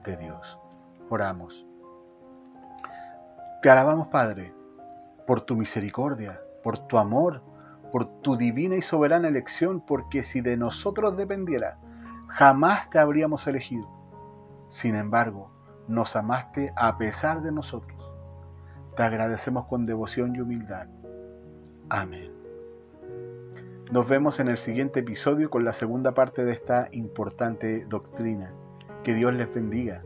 de 0.04 0.18
Dios. 0.18 0.60
Oramos. 1.10 1.66
Te 3.62 3.70
alabamos, 3.70 4.08
Padre, 4.08 4.54
por 5.26 5.42
tu 5.42 5.56
misericordia, 5.56 6.42
por 6.64 6.80
tu 6.80 6.98
amor, 6.98 7.42
por 7.92 8.06
tu 8.22 8.36
divina 8.36 8.76
y 8.76 8.82
soberana 8.82 9.28
elección, 9.28 9.80
porque 9.80 10.24
si 10.24 10.42
de 10.42 10.58
nosotros 10.58 11.16
dependiera, 11.16 11.78
jamás 12.28 12.90
te 12.90 13.00
habríamos 13.00 13.48
elegido. 13.48 13.88
Sin 14.68 14.96
embargo, 14.96 15.52
nos 15.88 16.16
amaste 16.16 16.74
a 16.76 16.98
pesar 16.98 17.42
de 17.42 17.52
nosotros. 17.52 18.03
Te 18.96 19.04
agradecemos 19.04 19.66
con 19.66 19.86
devoción 19.86 20.36
y 20.36 20.42
humildad. 20.42 20.88
Amén. 21.90 22.32
Nos 23.92 24.08
vemos 24.08 24.40
en 24.40 24.50
el 24.50 24.58
siguiente 24.58 25.00
episodio 25.02 25.50
con 25.50 25.66
la 25.66 25.74
segunda 25.74 26.14
parte 26.14 26.46
de 26.46 26.54
esta 26.54 26.90
importante 26.92 27.86
doctrina. 27.90 28.52
Que 29.04 29.14
Dios 29.14 29.34
les 29.34 29.54
bendiga. 29.54 30.04